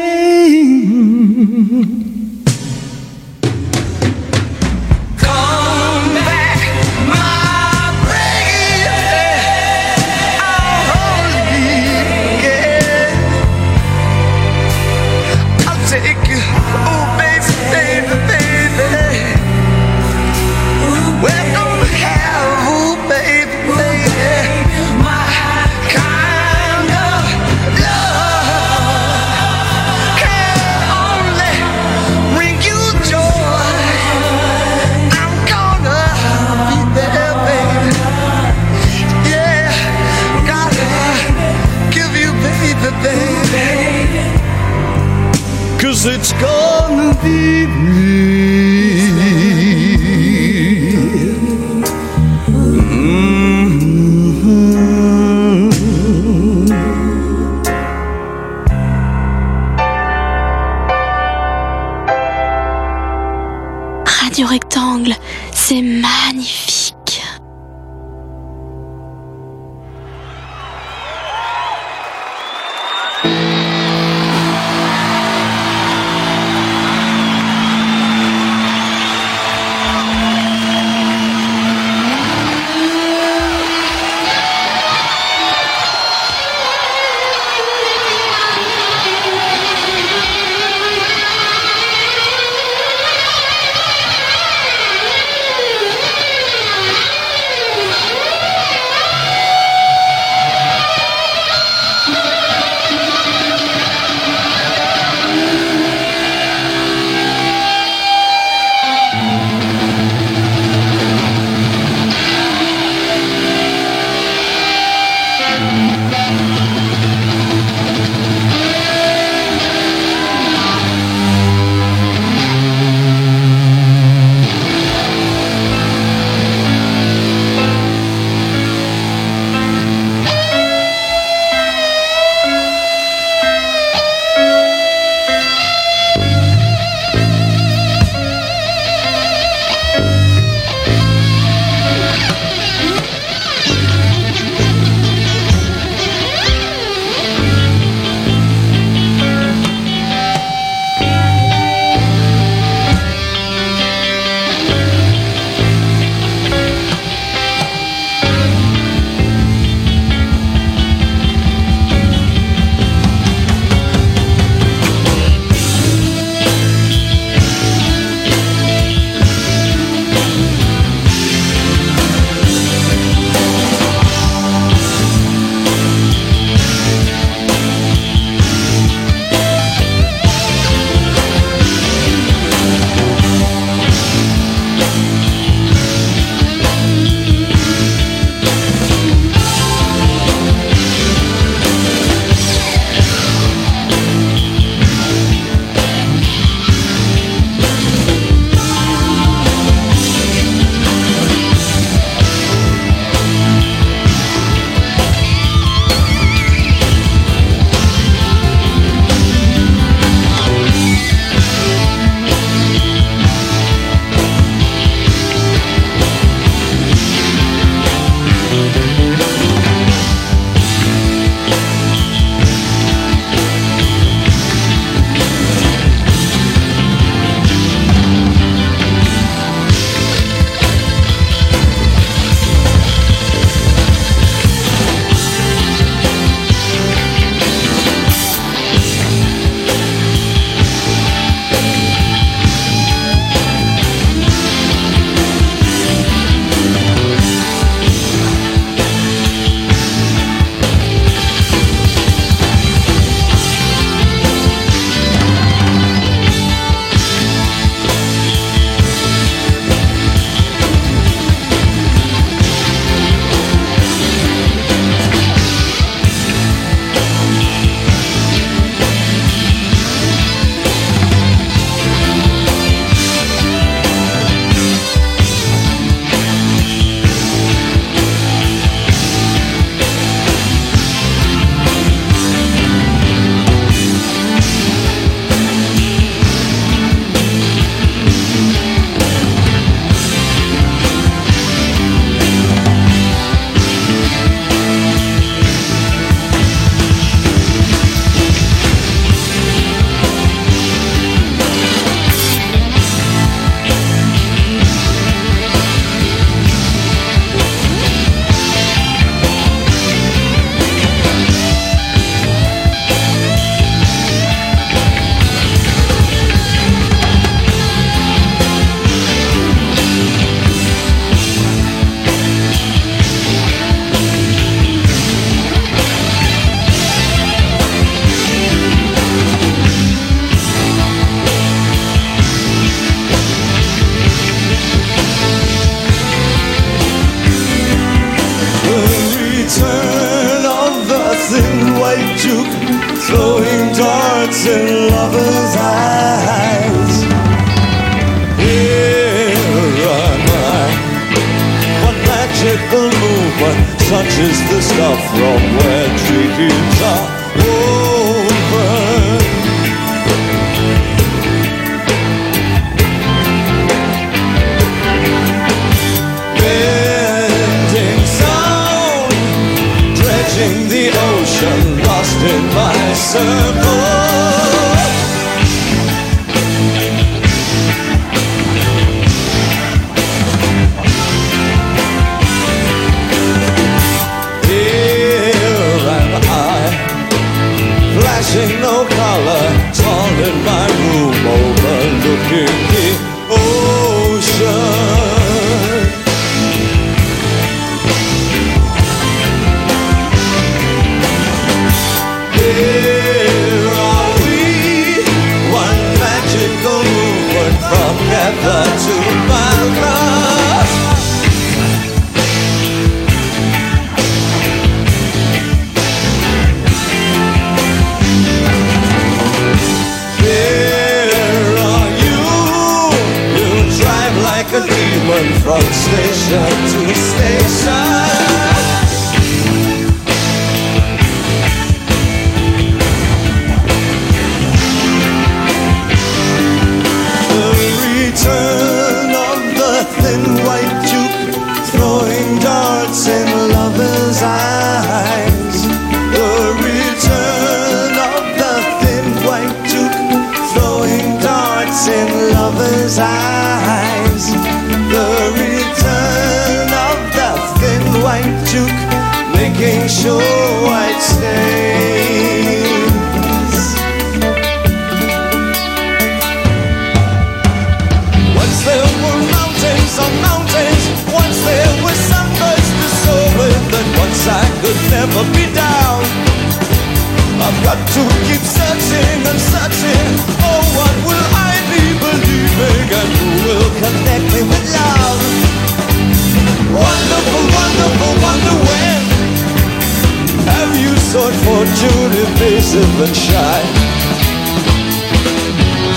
[492.74, 493.60] passive and shy.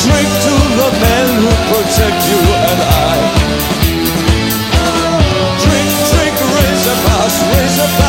[0.05, 3.17] Drink to the men who protect you and I.
[5.63, 8.06] Drink, drink, raise a glass, raise a glass.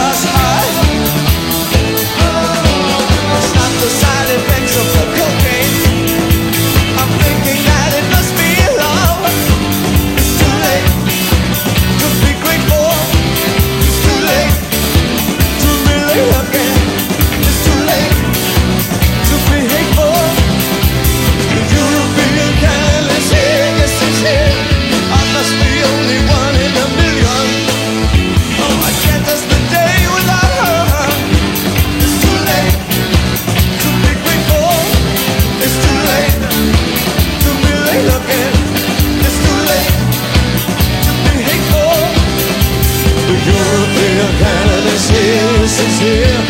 [46.00, 46.40] here.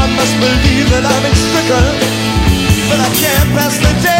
[0.00, 1.84] I must believe that I'm in stricken,
[2.88, 4.15] but I can't pass the day.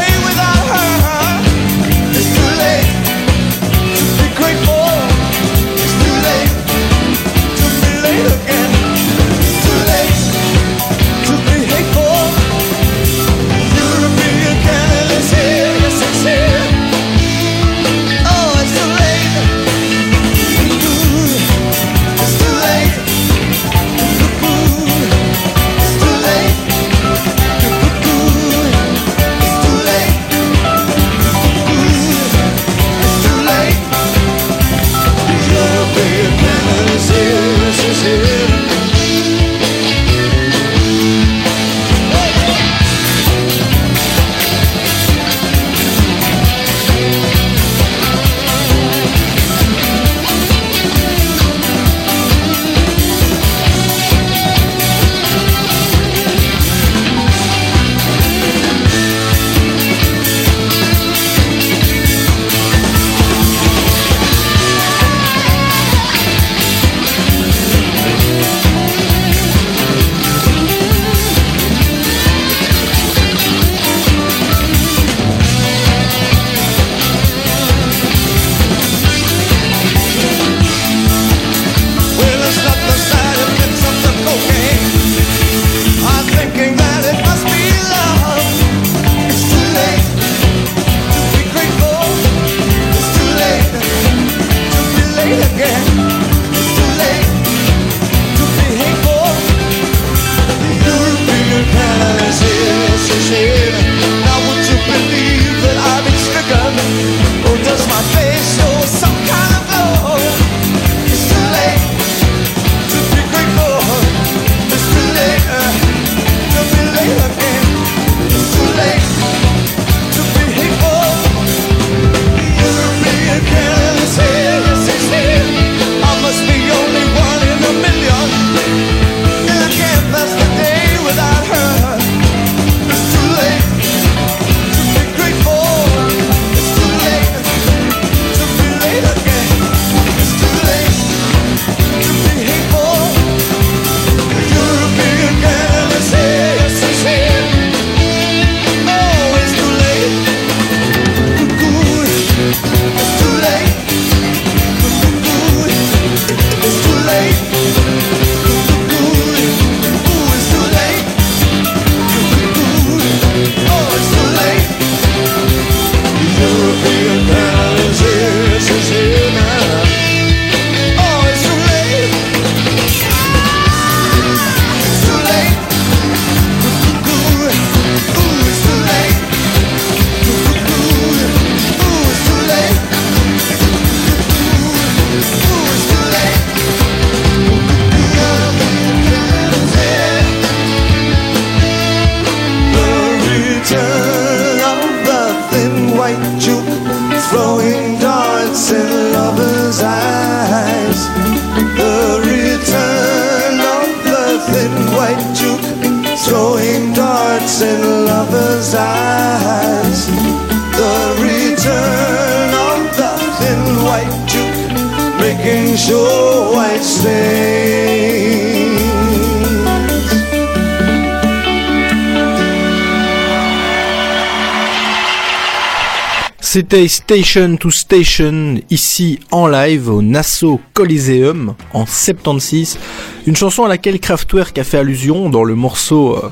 [226.56, 232.78] C'était Station to Station ici en live au Nassau Coliseum en 76.
[233.26, 236.30] Une chanson à laquelle Kraftwerk a fait allusion dans le morceau euh,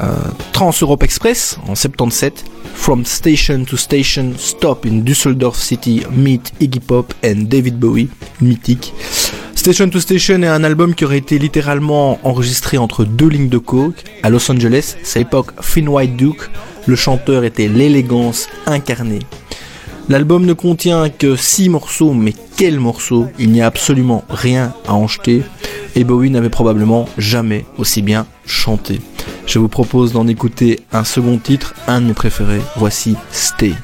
[0.00, 0.06] euh,
[0.54, 2.46] Trans Europe Express en 77.
[2.72, 8.08] From Station to Station, Stop in Düsseldorf City, Meet Iggy Pop and David Bowie,
[8.40, 8.94] mythique.
[9.54, 13.58] Station to Station est un album qui aurait été littéralement enregistré entre deux lignes de
[13.58, 16.48] coke à Los Angeles, sa époque Finn White Duke,
[16.86, 19.18] le chanteur était l'élégance incarnée.
[20.08, 24.94] L'album ne contient que 6 morceaux, mais quel morceau Il n'y a absolument rien à
[24.94, 25.42] en jeter.
[25.94, 29.00] Et Bowie n'avait probablement jamais aussi bien chanté.
[29.46, 32.62] Je vous propose d'en écouter un second titre, un de mes préférés.
[32.76, 33.74] Voici Stay.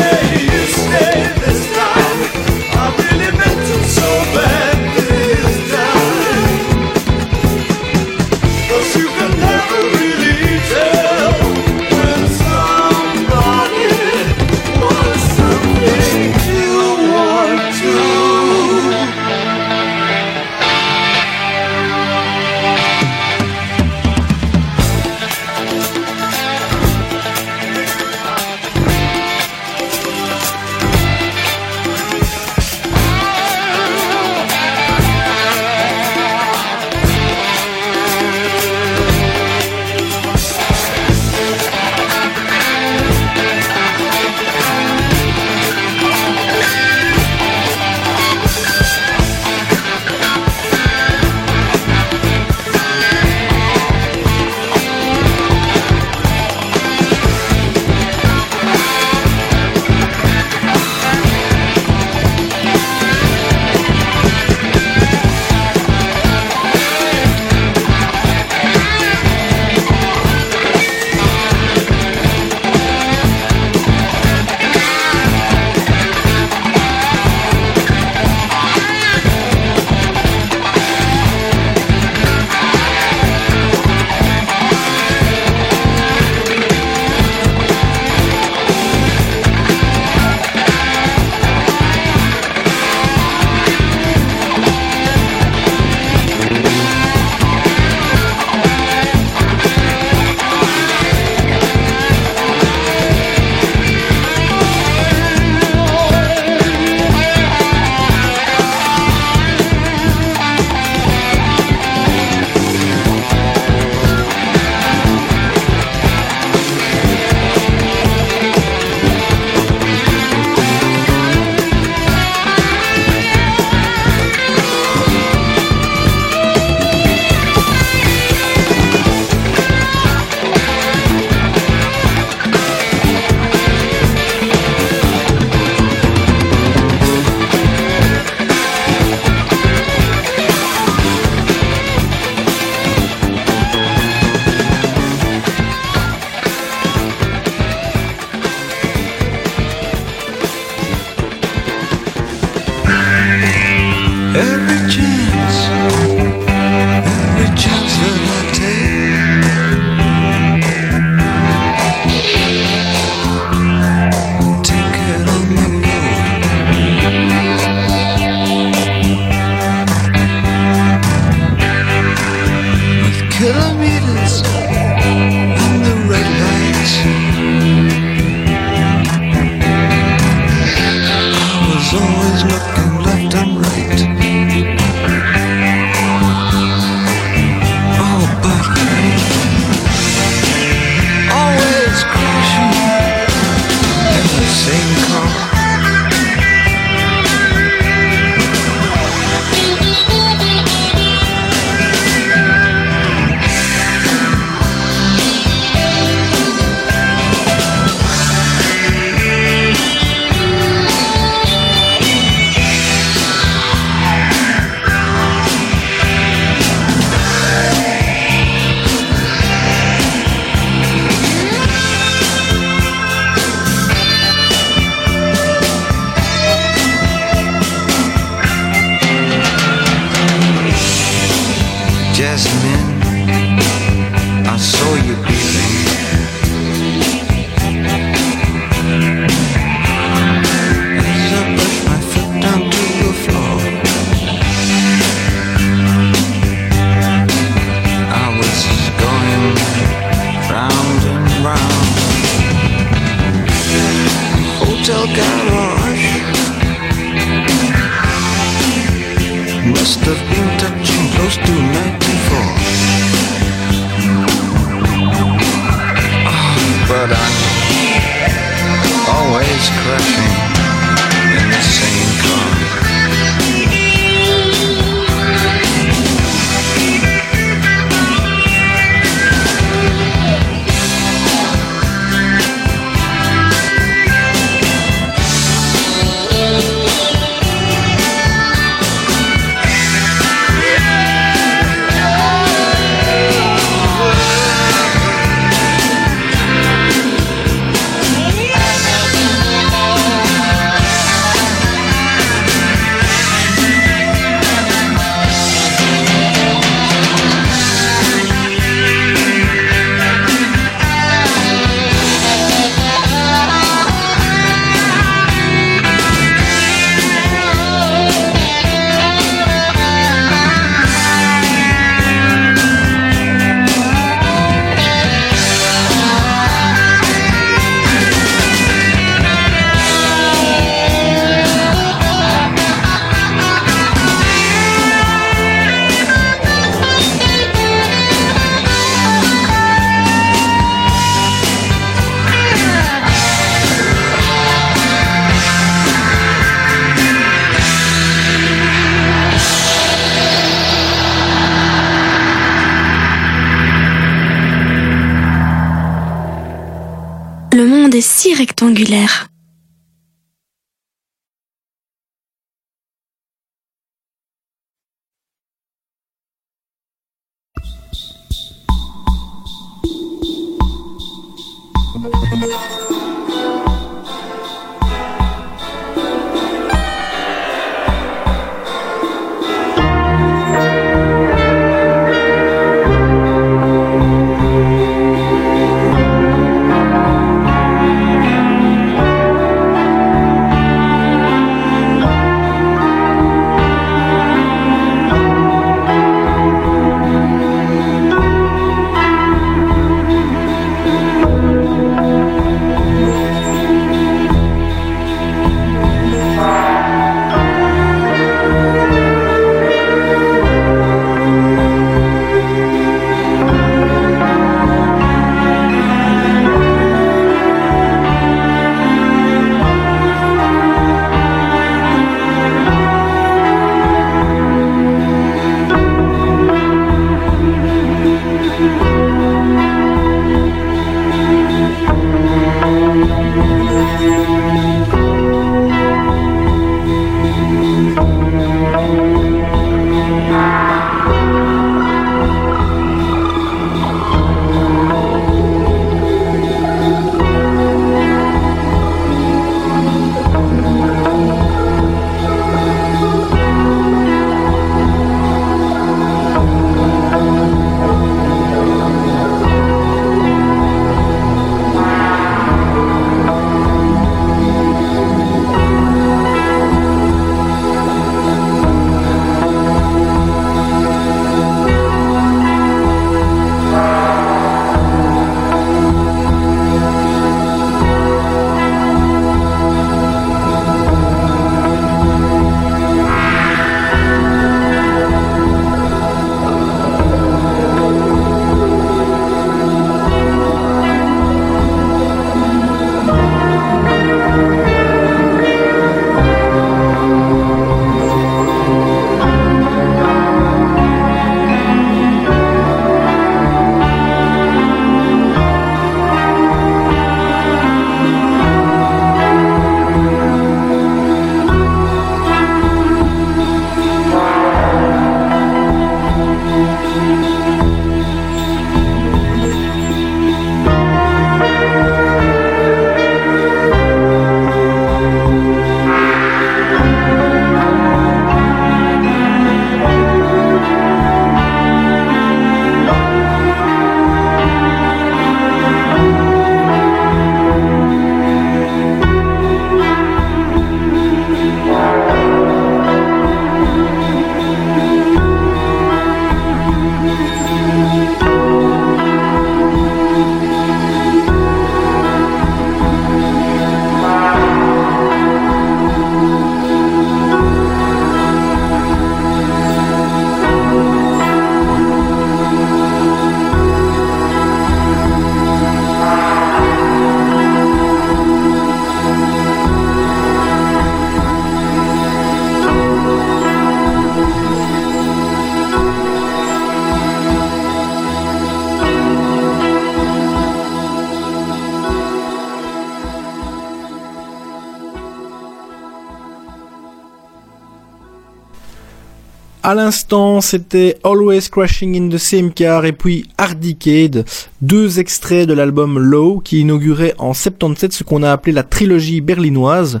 [589.68, 594.24] À l'instant, c'était Always Crashing in the Same Car et puis Hardicade,
[594.62, 599.20] deux extraits de l'album Low qui inaugurait en 77 ce qu'on a appelé la trilogie
[599.20, 600.00] berlinoise.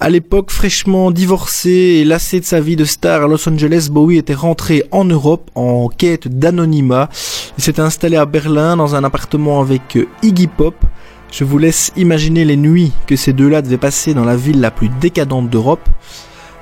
[0.00, 4.18] À l'époque, fraîchement divorcé et lassé de sa vie de star à Los Angeles, Bowie
[4.18, 7.08] était rentré en Europe en quête d'anonymat.
[7.56, 10.74] Il s'est installé à Berlin dans un appartement avec Iggy Pop.
[11.30, 14.72] Je vous laisse imaginer les nuits que ces deux-là devaient passer dans la ville la
[14.72, 15.88] plus décadente d'Europe.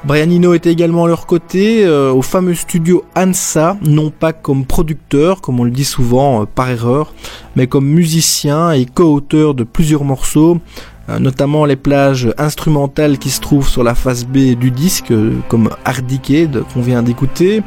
[0.07, 4.65] Brian Eno était également à leur côté euh, au fameux studio ANSA, non pas comme
[4.65, 7.13] producteur, comme on le dit souvent euh, par erreur,
[7.57, 10.61] mais comme musicien et co-auteur de plusieurs morceaux,
[11.09, 15.33] euh, notamment les plages instrumentales qui se trouvent sur la face B du disque, euh,
[15.49, 17.63] comme Hardicade qu'on vient d'écouter.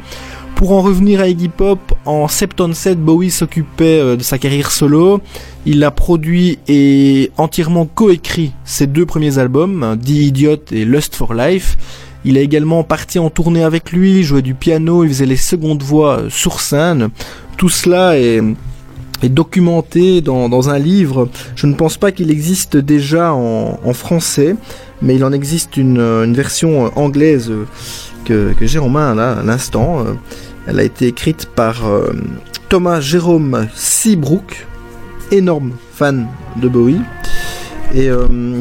[0.54, 5.22] Pour en revenir à Iggy Pop, en 77, Bowie s'occupait euh, de sa carrière solo.
[5.64, 11.14] Il a produit et entièrement coécrit ses deux premiers albums, hein, The Idiot et Lust
[11.14, 11.78] for Life.
[12.24, 15.82] Il a également parti en tournée avec lui, jouait du piano, il faisait les secondes
[15.82, 17.08] voix euh, sur scène.
[17.56, 18.42] Tout cela est,
[19.22, 21.28] est documenté dans, un livre.
[21.56, 24.54] Je ne pense pas qu'il existe déjà en, français,
[25.00, 27.50] mais il en existe une, euh, version euh, anglaise
[28.26, 30.04] que, j'ai en main là à l'instant.
[30.66, 31.82] Elle a été écrite par
[32.68, 34.68] Thomas Jérôme Seabrook,
[35.32, 36.28] énorme fan
[36.60, 37.00] de Bowie.
[37.94, 38.08] Et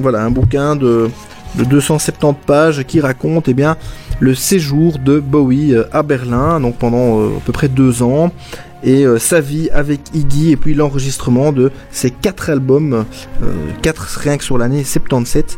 [0.02, 1.12] voilà, un bouquin de,
[1.56, 3.78] de 270 pages qui raconte eh bien,
[4.20, 8.32] le séjour de Bowie euh, à Berlin, donc pendant euh, à peu près deux ans,
[8.84, 13.06] et euh, sa vie avec Iggy, et puis l'enregistrement de ses quatre albums,
[13.82, 15.58] quatre rien que sur l'année 77.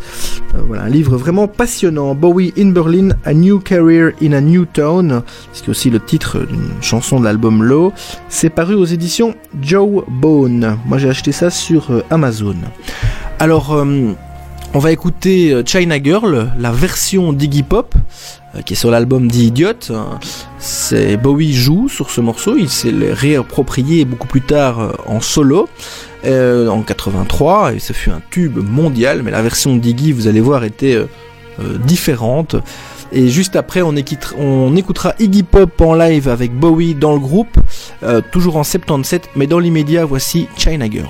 [0.55, 2.15] Euh, voilà, un livre vraiment passionnant.
[2.15, 5.22] Bowie in Berlin, A New Career in a New Town,
[5.53, 7.93] c'est aussi le titre d'une chanson de l'album Low.
[8.30, 10.77] C'est paru aux éditions Joe Bone.
[10.85, 12.55] Moi j'ai acheté ça sur Amazon.
[13.39, 13.84] Alors,
[14.73, 17.93] on va écouter euh, China Girl, la version d'Iggy Pop,
[18.56, 19.73] euh, qui est sur l'album The Idiot.
[20.60, 25.68] C'est Bowie joue sur ce morceau, il s'est réapproprié beaucoup plus tard euh, en solo.
[26.26, 29.23] en 83 et ce fut un tube mondial.
[29.23, 30.98] Mais la version d'Iggy vous allez voir était
[31.85, 32.56] différente.
[33.11, 33.93] Et juste après on,
[34.38, 37.57] on écoutera Iggy Pop en live avec Bowie dans le groupe
[38.31, 41.10] toujours en 77 mais dans l'immédiat voici China Girl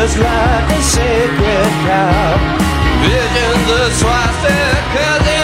[0.00, 2.32] Jesus light a sacred cow.
[3.02, 5.39] Visions of swastika.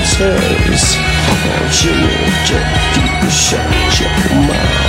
[0.00, 0.96] his hands.
[1.44, 2.16] Now, Jimmy,
[2.46, 4.79] just keep a shot, check him.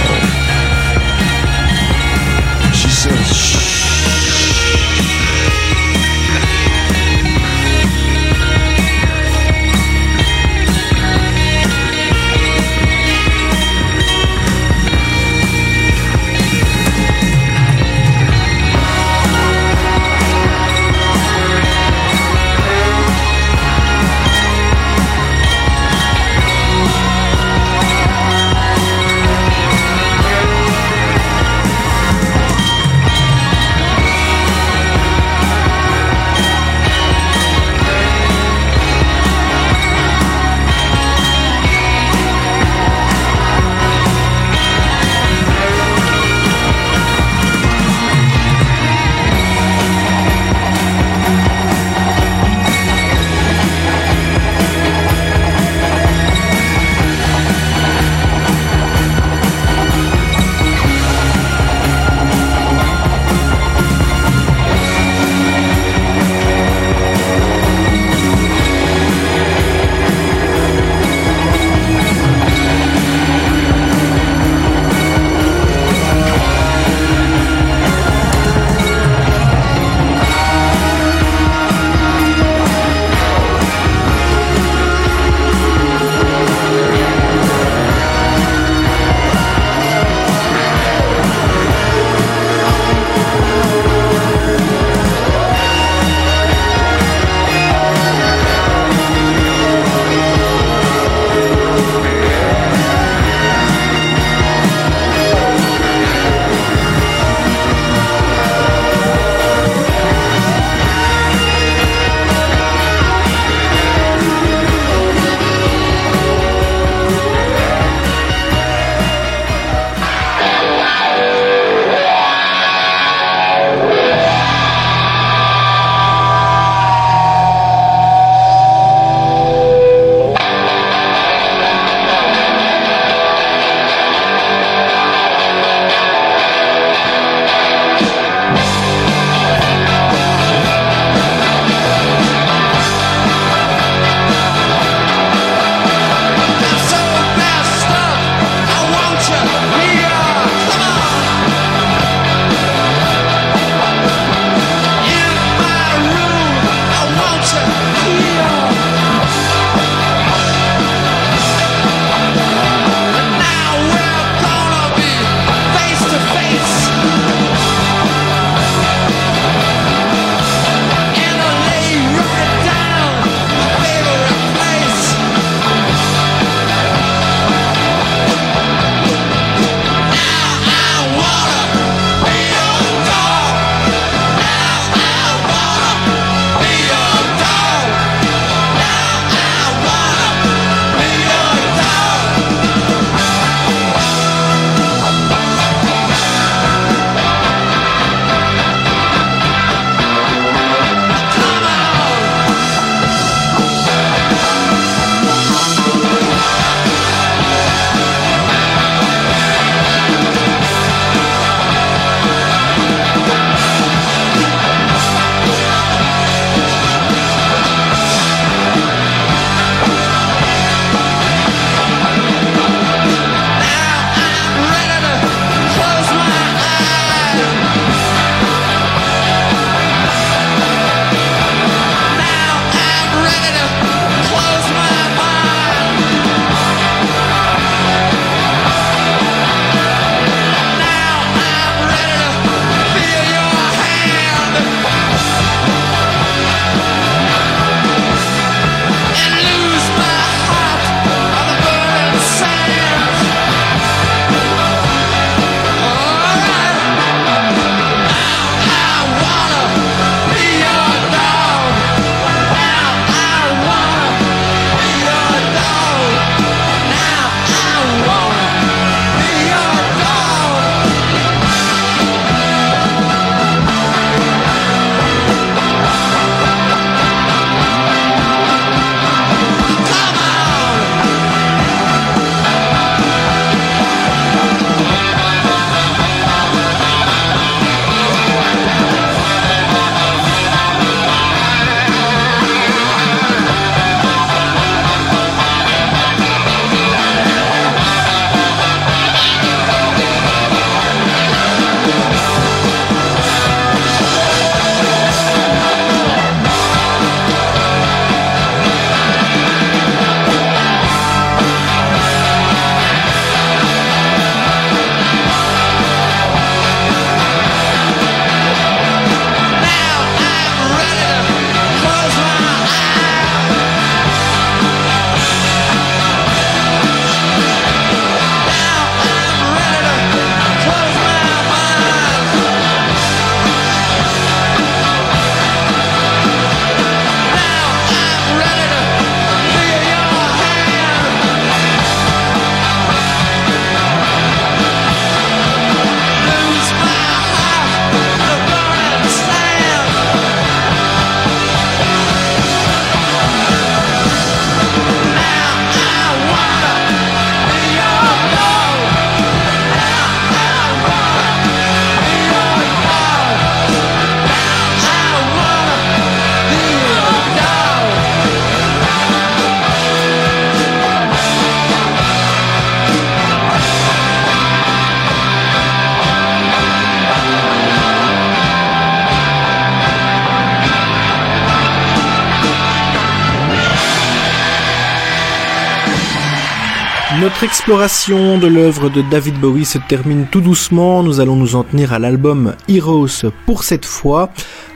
[387.52, 391.04] Notre exploration de l'œuvre de David Bowie se termine tout doucement.
[391.04, 394.30] Nous allons nous en tenir à l'album Heroes pour cette fois.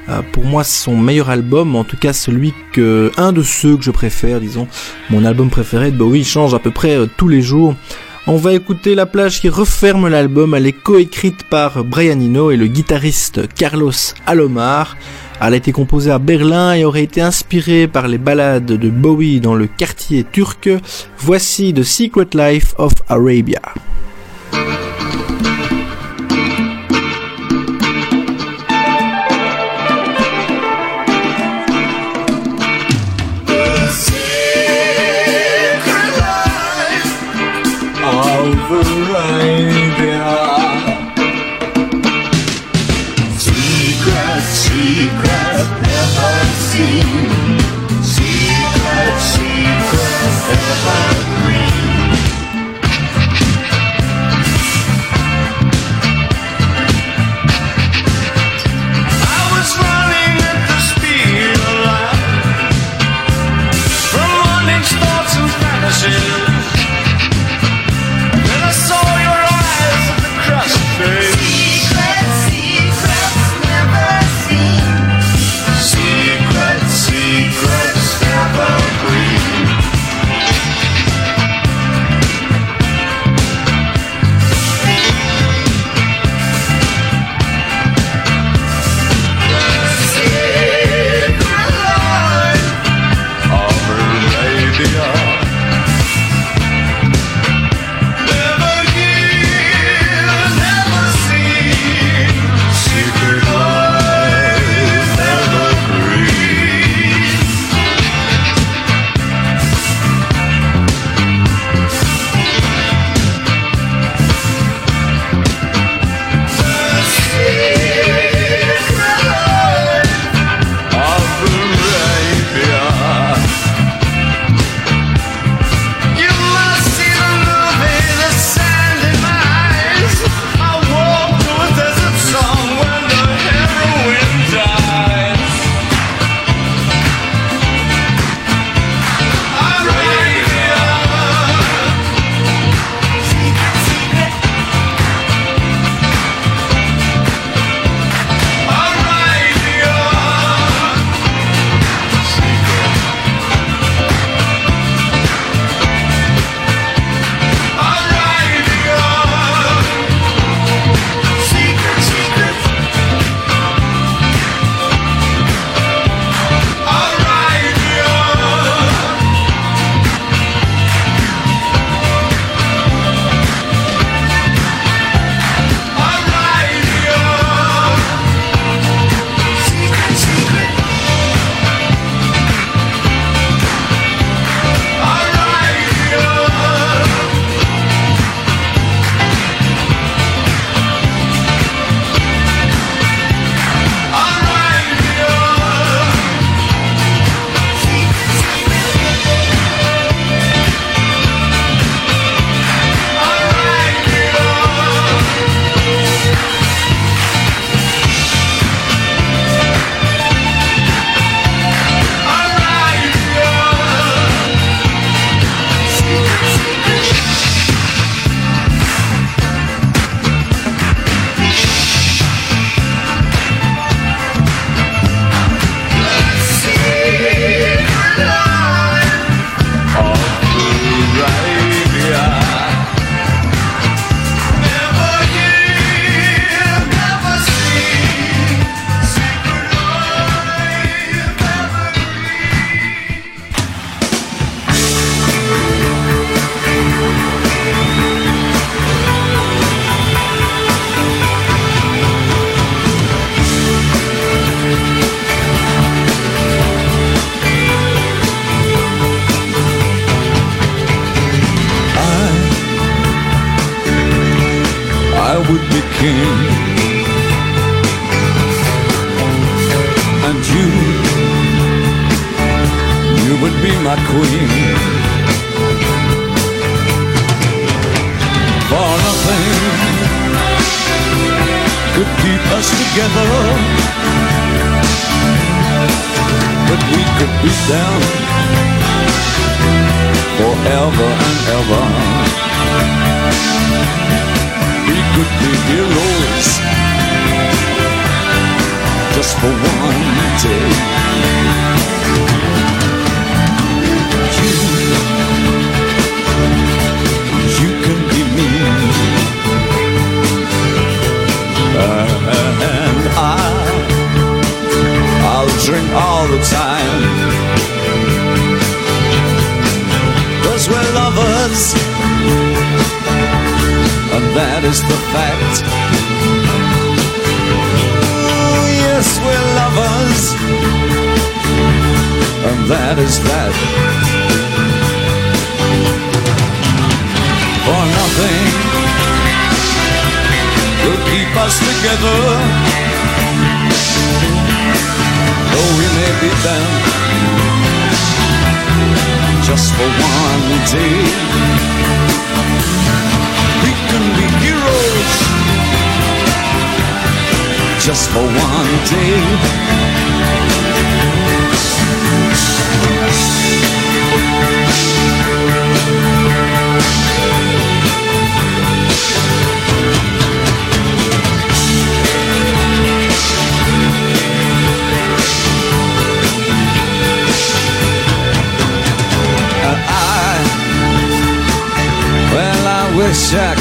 [0.10, 3.84] Euh, pour moi, son meilleur album, en tout cas celui que, un de ceux que
[3.84, 4.68] je préfère, disons.
[5.10, 7.76] Mon album préféré de Bowie change à peu près euh, tous les jours.
[8.28, 10.54] On va écouter la plage qui referme l'album.
[10.54, 13.94] Elle est coécrite par Brian Eno et le guitariste Carlos
[14.28, 14.98] Alomar.
[15.48, 19.40] Elle a été composée à Berlin et aurait été inspirée par les ballades de Bowie
[19.42, 20.68] dans le quartier turc.
[21.20, 23.62] Voici The Secret Life of Arabia.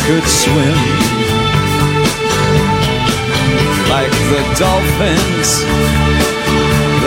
[0.07, 0.77] could swim
[3.89, 5.65] like the dolphins,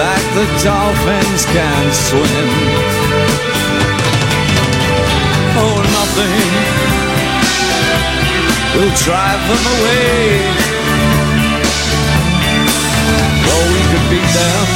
[0.01, 2.49] like the dolphins can swim.
[5.61, 6.49] Oh, nothing
[8.73, 10.41] will drive them away.
[13.53, 14.67] Oh, we could beat them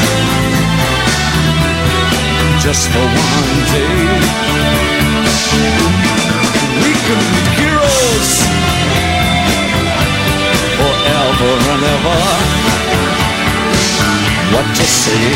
[2.61, 3.97] just for one day.
[6.83, 8.31] We could heroes
[10.77, 12.19] forever and ever.
[14.53, 15.31] What to see?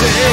[0.00, 0.29] say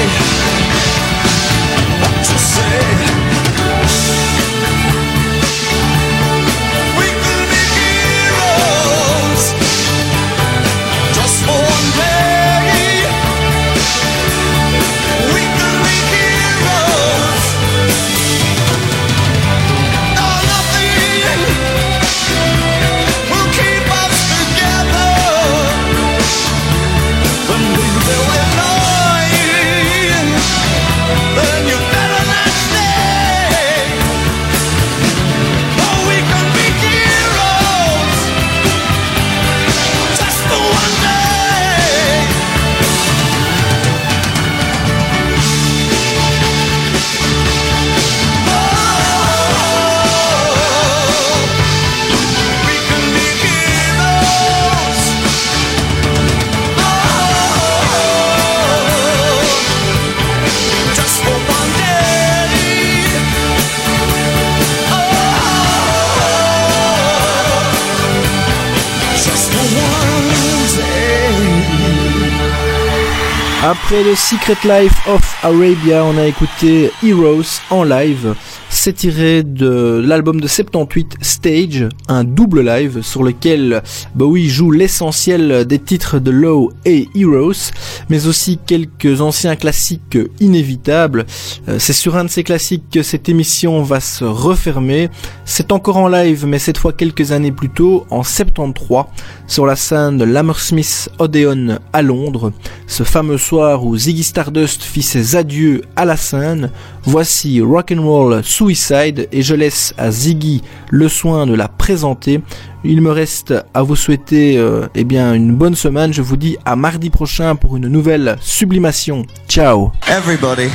[73.90, 78.36] Après le Secret Life of Arabia, on a écouté Heroes en live.
[78.70, 83.82] C'est tiré de l'album de 78 Stage, un double live sur lequel
[84.14, 87.72] Bowie joue l'essentiel des titres de Low et Heroes,
[88.10, 91.26] mais aussi quelques anciens classiques inévitables.
[91.70, 95.10] Euh, C'est sur un de ces classiques que cette émission va se refermer.
[95.46, 99.06] C'est encore en live, mais cette fois quelques années plus tôt, en 73,
[99.48, 102.52] sur la scène de l'Hammersmith Odeon à Londres.
[102.86, 106.72] Ce fameux soir où Ziggy Stardust fit ses adieux à la scène.
[107.04, 112.42] Voici Rock'n'Roll Suicide et je laisse à Ziggy le soin de la présenter.
[112.84, 116.14] Il me reste à vous souhaiter euh, eh bien une bonne semaine.
[116.14, 119.26] Je vous dis à mardi prochain pour une nouvelle sublimation.
[119.48, 119.92] Ciao.
[120.08, 120.70] Everybody,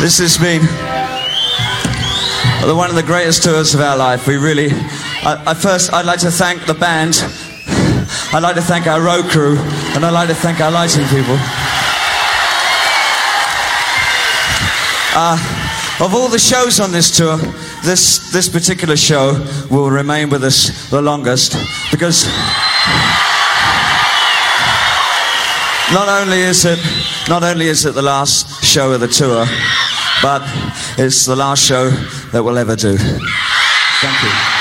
[0.00, 0.62] this been
[2.66, 4.26] the one of the greatest tours of our life.
[4.26, 4.72] We really,
[5.24, 7.24] I, I first, I'd like to thank the band.
[8.34, 9.58] I'd like to thank our road crew,
[9.94, 11.36] and I'd like to thank our lighting people.
[15.14, 15.36] Uh,
[16.00, 17.36] of all the shows on this tour,
[17.84, 19.34] this this particular show
[19.70, 21.52] will remain with us the longest
[21.90, 22.24] because
[25.92, 26.78] not only is it
[27.28, 29.44] not only is it the last show of the tour,
[30.22, 30.42] but
[30.96, 31.90] it's the last show
[32.32, 32.96] that we'll ever do.
[32.96, 34.51] Thank you.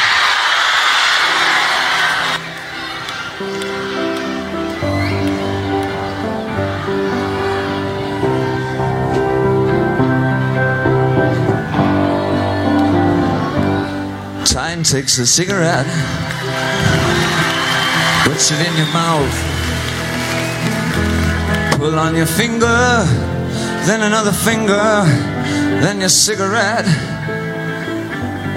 [14.91, 15.87] Takes a cigarette,
[18.25, 19.33] puts it in your mouth.
[21.77, 23.05] Pull on your finger,
[23.87, 25.05] then another finger,
[25.79, 26.85] then your cigarette.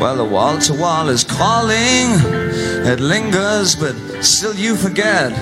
[0.01, 2.19] Well, the wall to wall is calling,
[2.85, 3.95] it lingers, but
[4.25, 5.33] still you forget.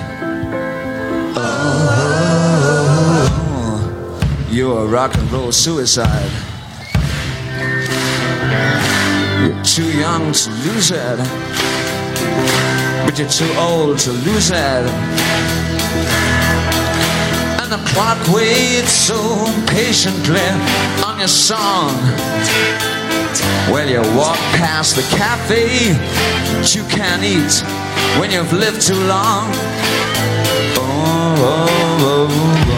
[1.35, 1.67] Oh,
[4.47, 6.42] you're a rock and roll suicide.
[9.43, 11.17] You're too young to lose it,
[13.03, 14.85] but you're too old to lose it.
[17.59, 19.19] And the clock waits so
[19.67, 20.39] patiently
[21.05, 21.91] on your song.
[23.69, 27.65] Well, you walk past the cafe that you can't eat
[28.21, 29.49] when you've lived too long.
[30.79, 31.67] Oh, oh,
[31.99, 32.27] oh,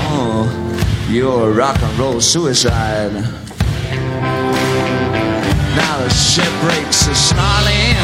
[0.02, 1.08] oh.
[1.12, 3.45] you're a rock and roll suicide.
[6.06, 7.98] The ship breaks are snarling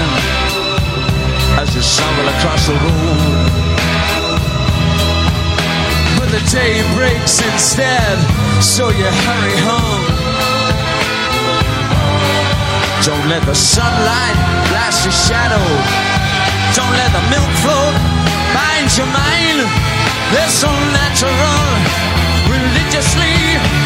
[1.61, 3.45] as you stumble across the room.
[6.17, 8.17] But the day breaks instead,
[8.57, 10.05] so you hurry home.
[13.05, 14.37] Don't let the sunlight
[14.73, 15.61] blast your shadow.
[16.73, 17.93] Don't let the milk float
[18.57, 19.61] bind your mind.
[20.33, 21.69] They're so natural,
[22.49, 23.80] religiously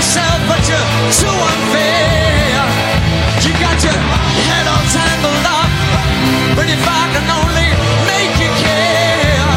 [0.00, 2.64] yourself, but you're too unfair.
[3.44, 3.92] You got your
[4.48, 5.68] head all tangled up,
[6.56, 7.68] but if I can only
[8.08, 9.52] make you care.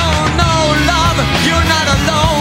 [0.00, 0.52] Oh no,
[0.88, 2.31] love, you're not alone.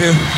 [0.00, 0.29] You.